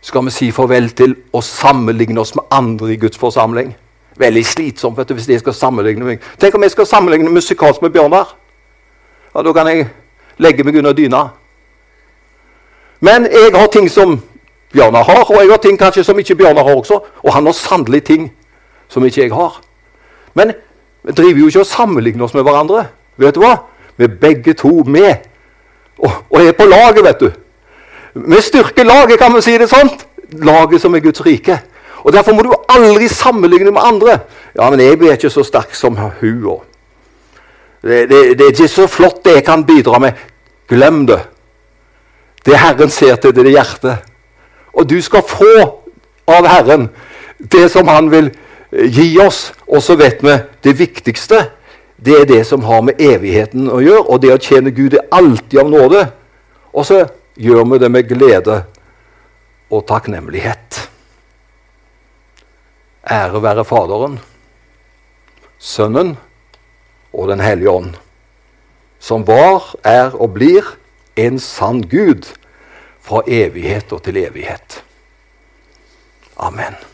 Skal 0.04 0.26
vi 0.26 0.32
si 0.36 0.50
farvel 0.52 0.89
til 0.92 1.13
å 1.32 1.39
sammenligne 1.42 2.20
oss 2.20 2.34
med 2.36 2.44
andre 2.52 2.92
i 2.92 2.98
Guds 3.00 3.18
forsamling? 3.18 3.70
Veldig 4.20 4.42
slitsomt 4.46 4.98
vet 5.00 5.08
du, 5.08 5.13
hvis 5.16 5.30
jeg 5.32 5.39
skal 5.39 5.56
sammenligne 5.56 6.04
meg. 6.04 6.26
Tenk 6.39 6.58
om 6.58 6.66
jeg 6.66 6.74
skal 6.74 6.89
sammenligne 6.89 7.32
musikalsk 7.32 7.82
med 7.82 7.94
Bjørnar. 7.96 8.34
Ja, 9.34 9.42
Da 9.42 9.54
kan 9.54 9.68
jeg 9.68 9.88
legge 10.38 10.63
meg 10.63 10.76
under 10.76 10.94
dyna. 10.94 11.30
Men 13.00 13.30
jeg 13.32 13.56
har 13.56 13.68
ting 13.68 13.89
som 13.89 14.20
Bjørnar 14.74 15.04
har, 15.04 15.24
og 15.24 15.39
jeg 15.39 15.50
har 15.50 15.58
ting 15.58 15.80
kanskje 15.80 16.04
som 16.04 16.20
ikke 16.20 16.36
Bjørnar 16.36 16.63
har 16.63 16.76
også. 16.76 17.00
Og 17.24 17.34
han 17.34 17.46
har 17.46 17.54
sannelig 17.54 18.04
ting 18.04 18.32
som 18.89 19.06
ikke 19.06 19.22
jeg 19.22 19.32
har. 19.32 19.62
Men 20.34 20.52
vi 21.04 21.12
driver 21.12 21.39
jo 21.39 21.48
ikke 21.48 21.60
og 21.60 21.66
sammenligner 21.66 22.26
oss 22.26 22.34
med 22.34 22.44
hverandre. 22.44 22.88
Vet 23.18 23.36
du 23.36 23.39
hva? 23.39 23.56
Vi 23.98 24.04
er 24.04 24.20
begge 24.20 24.54
to 24.54 24.84
med. 24.84 25.16
Og, 25.98 26.12
og 26.30 26.42
er 26.44 26.52
på 26.52 26.66
laget, 26.66 27.04
vet 27.06 27.20
du. 27.20 27.32
Vi 28.13 28.41
styrker 28.41 28.86
laget, 28.86 29.19
kan 29.19 29.34
vi 29.34 29.41
si 29.41 29.56
det 29.58 29.69
sånn. 29.71 29.89
Laget 30.45 30.82
som 30.82 30.93
er 30.95 31.02
Guds 31.04 31.23
rike. 31.26 31.60
Og 32.04 32.13
Derfor 32.13 32.36
må 32.36 32.43
du 32.43 32.54
aldri 32.69 33.08
sammenligne 33.08 33.71
med 33.71 33.82
andre. 33.82 34.19
Ja, 34.56 34.69
men 34.69 34.80
jeg 34.80 34.99
blir 34.99 35.15
ikke 35.15 35.32
så 35.34 35.43
sterk 35.43 35.76
som 35.76 35.95
hun. 35.97 36.62
Det, 37.84 38.10
det, 38.10 38.19
det, 38.38 38.45
er 38.45 38.52
ikke 38.52 38.67
så 38.67 38.88
flott 38.88 39.23
det 39.26 39.39
jeg 39.39 39.45
kan 39.47 39.65
bidra 39.65 39.99
med. 39.99 40.19
Glem 40.69 41.06
det. 41.08 41.19
Det 42.45 42.60
Herren 42.60 42.89
ser 42.89 43.15
til, 43.15 43.36
det 43.36 43.47
er 43.47 43.56
hjertet. 43.58 44.12
Og 44.73 44.89
du 44.89 44.99
skal 45.02 45.23
få 45.28 45.54
av 46.28 46.47
Herren 46.47 46.89
det 47.52 47.69
som 47.71 47.88
Han 47.88 48.12
vil 48.12 48.32
gi 48.71 49.17
oss. 49.19 49.54
Og 49.67 49.84
så 49.84 49.95
vet 49.95 50.23
vi 50.23 50.38
det 50.63 50.78
viktigste. 50.80 51.45
Det 52.06 52.21
er 52.21 52.26
det 52.26 52.45
som 52.47 52.63
har 52.63 52.82
med 52.82 52.99
evigheten 52.99 53.69
å 53.71 53.80
gjøre. 53.84 54.08
Og 54.10 54.21
det 54.21 54.34
å 54.34 54.41
tjene 54.41 54.76
Gud 54.76 54.93
er 54.93 55.08
alltid 55.12 55.60
av 55.60 55.69
nåde. 55.71 56.08
Og 56.73 56.86
så 56.86 57.06
gjør 57.36 57.65
vi 57.72 57.80
det 57.82 57.89
med 57.91 58.08
glede 58.10 58.60
og 59.74 59.86
takknemlighet. 59.89 60.84
Ære 63.04 63.41
være 63.43 63.65
Faderen, 63.65 64.19
Sønnen 65.60 66.15
og 67.13 67.28
Den 67.30 67.39
hellige 67.39 67.69
ånd, 67.69 67.93
som 69.00 69.28
var, 69.28 69.76
er 69.84 70.15
og 70.15 70.34
blir 70.38 70.76
en 71.19 71.39
sann 71.39 71.84
Gud 71.84 72.32
fra 73.04 73.22
evighet 73.28 73.91
og 73.91 74.04
til 74.04 74.17
evighet. 74.24 74.84
Amen. 76.38 76.93